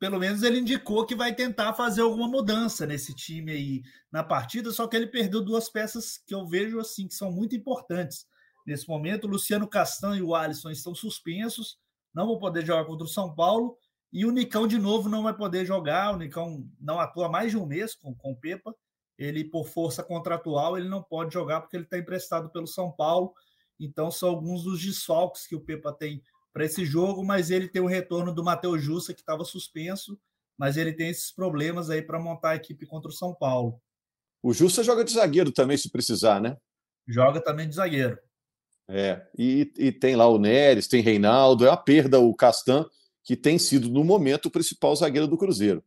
pelo 0.00 0.18
menos 0.18 0.42
ele 0.42 0.58
indicou 0.58 1.06
que 1.06 1.14
vai 1.14 1.32
tentar 1.32 1.72
fazer 1.74 2.00
alguma 2.00 2.26
mudança 2.26 2.84
nesse 2.84 3.14
time 3.14 3.52
aí 3.52 3.82
na 4.10 4.24
partida, 4.24 4.72
só 4.72 4.88
que 4.88 4.96
ele 4.96 5.06
perdeu 5.06 5.40
duas 5.40 5.68
peças 5.68 6.18
que 6.18 6.34
eu 6.34 6.44
vejo 6.44 6.80
assim 6.80 7.06
que 7.06 7.14
são 7.14 7.30
muito 7.30 7.54
importantes 7.54 8.26
nesse 8.66 8.88
momento. 8.88 9.24
O 9.24 9.30
Luciano 9.30 9.68
Castan 9.68 10.16
e 10.16 10.22
o 10.22 10.34
Alisson 10.34 10.70
estão 10.70 10.94
suspensos, 10.94 11.78
não 12.12 12.26
vão 12.26 12.38
poder 12.38 12.64
jogar 12.66 12.84
contra 12.84 13.04
o 13.04 13.08
São 13.08 13.34
Paulo. 13.34 13.76
E 14.12 14.24
o 14.24 14.30
Nicão, 14.30 14.66
de 14.66 14.78
novo, 14.78 15.08
não 15.08 15.22
vai 15.22 15.36
poder 15.36 15.64
jogar. 15.64 16.14
O 16.14 16.18
Nicão 16.18 16.66
não 16.80 16.98
atua 16.98 17.28
mais 17.28 17.50
de 17.50 17.58
um 17.58 17.66
mês 17.66 17.94
com, 17.94 18.14
com 18.14 18.32
o 18.32 18.36
Pepa. 18.36 18.74
Ele, 19.18 19.44
por 19.44 19.66
força 19.66 20.02
contratual, 20.02 20.76
ele 20.76 20.88
não 20.88 21.02
pode 21.02 21.32
jogar 21.32 21.60
porque 21.60 21.76
ele 21.76 21.84
está 21.84 21.98
emprestado 21.98 22.50
pelo 22.50 22.66
São 22.66 22.90
Paulo. 22.90 23.32
Então, 23.78 24.10
são 24.10 24.30
alguns 24.30 24.64
dos 24.64 24.82
desfalques 24.82 25.46
que 25.46 25.54
o 25.54 25.60
Pepa 25.60 25.92
tem 25.92 26.22
para 26.52 26.64
esse 26.64 26.86
jogo, 26.86 27.22
mas 27.22 27.50
ele 27.50 27.68
tem 27.68 27.82
o 27.82 27.86
retorno 27.86 28.34
do 28.34 28.42
Matheus 28.42 28.82
Jussa, 28.82 29.12
que 29.12 29.20
estava 29.20 29.44
suspenso, 29.44 30.18
mas 30.56 30.78
ele 30.78 30.94
tem 30.94 31.10
esses 31.10 31.30
problemas 31.30 31.90
aí 31.90 32.00
para 32.00 32.18
montar 32.18 32.50
a 32.50 32.56
equipe 32.56 32.86
contra 32.86 33.10
o 33.10 33.14
São 33.14 33.34
Paulo. 33.34 33.78
O 34.42 34.54
Jussa 34.54 34.82
joga 34.82 35.04
de 35.04 35.12
zagueiro 35.12 35.52
também, 35.52 35.76
se 35.76 35.90
precisar, 35.90 36.40
né? 36.40 36.56
Joga 37.06 37.42
também 37.42 37.68
de 37.68 37.74
zagueiro. 37.74 38.18
É, 38.88 39.20
e, 39.36 39.72
e 39.76 39.92
tem 39.92 40.14
lá 40.14 40.28
o 40.28 40.38
Neres, 40.38 40.86
tem 40.86 41.02
Reinaldo, 41.02 41.66
é 41.66 41.70
a 41.70 41.76
perda 41.76 42.20
o 42.20 42.34
Castan, 42.34 42.86
que 43.24 43.36
tem 43.36 43.58
sido, 43.58 43.88
no 43.88 44.04
momento, 44.04 44.46
o 44.46 44.50
principal 44.50 44.94
zagueiro 44.94 45.26
do 45.26 45.36
Cruzeiro. 45.36 45.82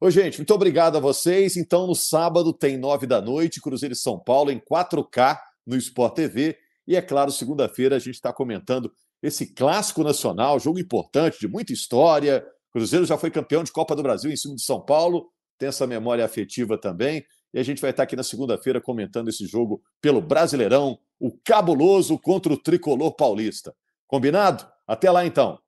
Ô, 0.00 0.10
gente, 0.10 0.38
muito 0.38 0.54
obrigado 0.54 0.96
a 0.96 1.00
vocês. 1.00 1.56
Então, 1.56 1.86
no 1.86 1.94
sábado 1.94 2.52
tem 2.52 2.76
nove 2.76 3.06
da 3.06 3.20
noite, 3.20 3.60
Cruzeiro 3.60 3.94
e 3.94 3.96
São 3.96 4.18
Paulo 4.18 4.50
em 4.50 4.60
4K 4.60 5.38
no 5.66 5.76
Sport 5.76 6.14
TV. 6.14 6.56
E 6.86 6.94
é 6.94 7.02
claro, 7.02 7.32
segunda-feira 7.32 7.96
a 7.96 7.98
gente 7.98 8.14
está 8.14 8.32
comentando 8.32 8.92
esse 9.22 9.46
clássico 9.54 10.04
nacional, 10.04 10.60
jogo 10.60 10.78
importante, 10.78 11.40
de 11.40 11.48
muita 11.48 11.72
história. 11.72 12.46
Cruzeiro 12.70 13.06
já 13.06 13.16
foi 13.16 13.30
campeão 13.30 13.64
de 13.64 13.72
Copa 13.72 13.96
do 13.96 14.02
Brasil 14.02 14.30
em 14.30 14.36
cima 14.36 14.54
de 14.54 14.62
São 14.62 14.80
Paulo, 14.80 15.30
tem 15.58 15.68
essa 15.68 15.86
memória 15.86 16.24
afetiva 16.24 16.76
também. 16.76 17.24
E 17.52 17.58
a 17.58 17.62
gente 17.62 17.80
vai 17.80 17.90
estar 17.90 18.02
aqui 18.02 18.16
na 18.16 18.22
segunda-feira 18.22 18.80
comentando 18.80 19.28
esse 19.28 19.46
jogo 19.46 19.82
pelo 20.02 20.20
Brasileirão, 20.20 20.98
o 21.18 21.32
cabuloso 21.44 22.18
contra 22.18 22.52
o 22.52 22.56
tricolor 22.56 23.12
paulista. 23.14 23.74
Combinado? 24.06 24.66
Até 24.86 25.10
lá 25.10 25.24
então. 25.24 25.58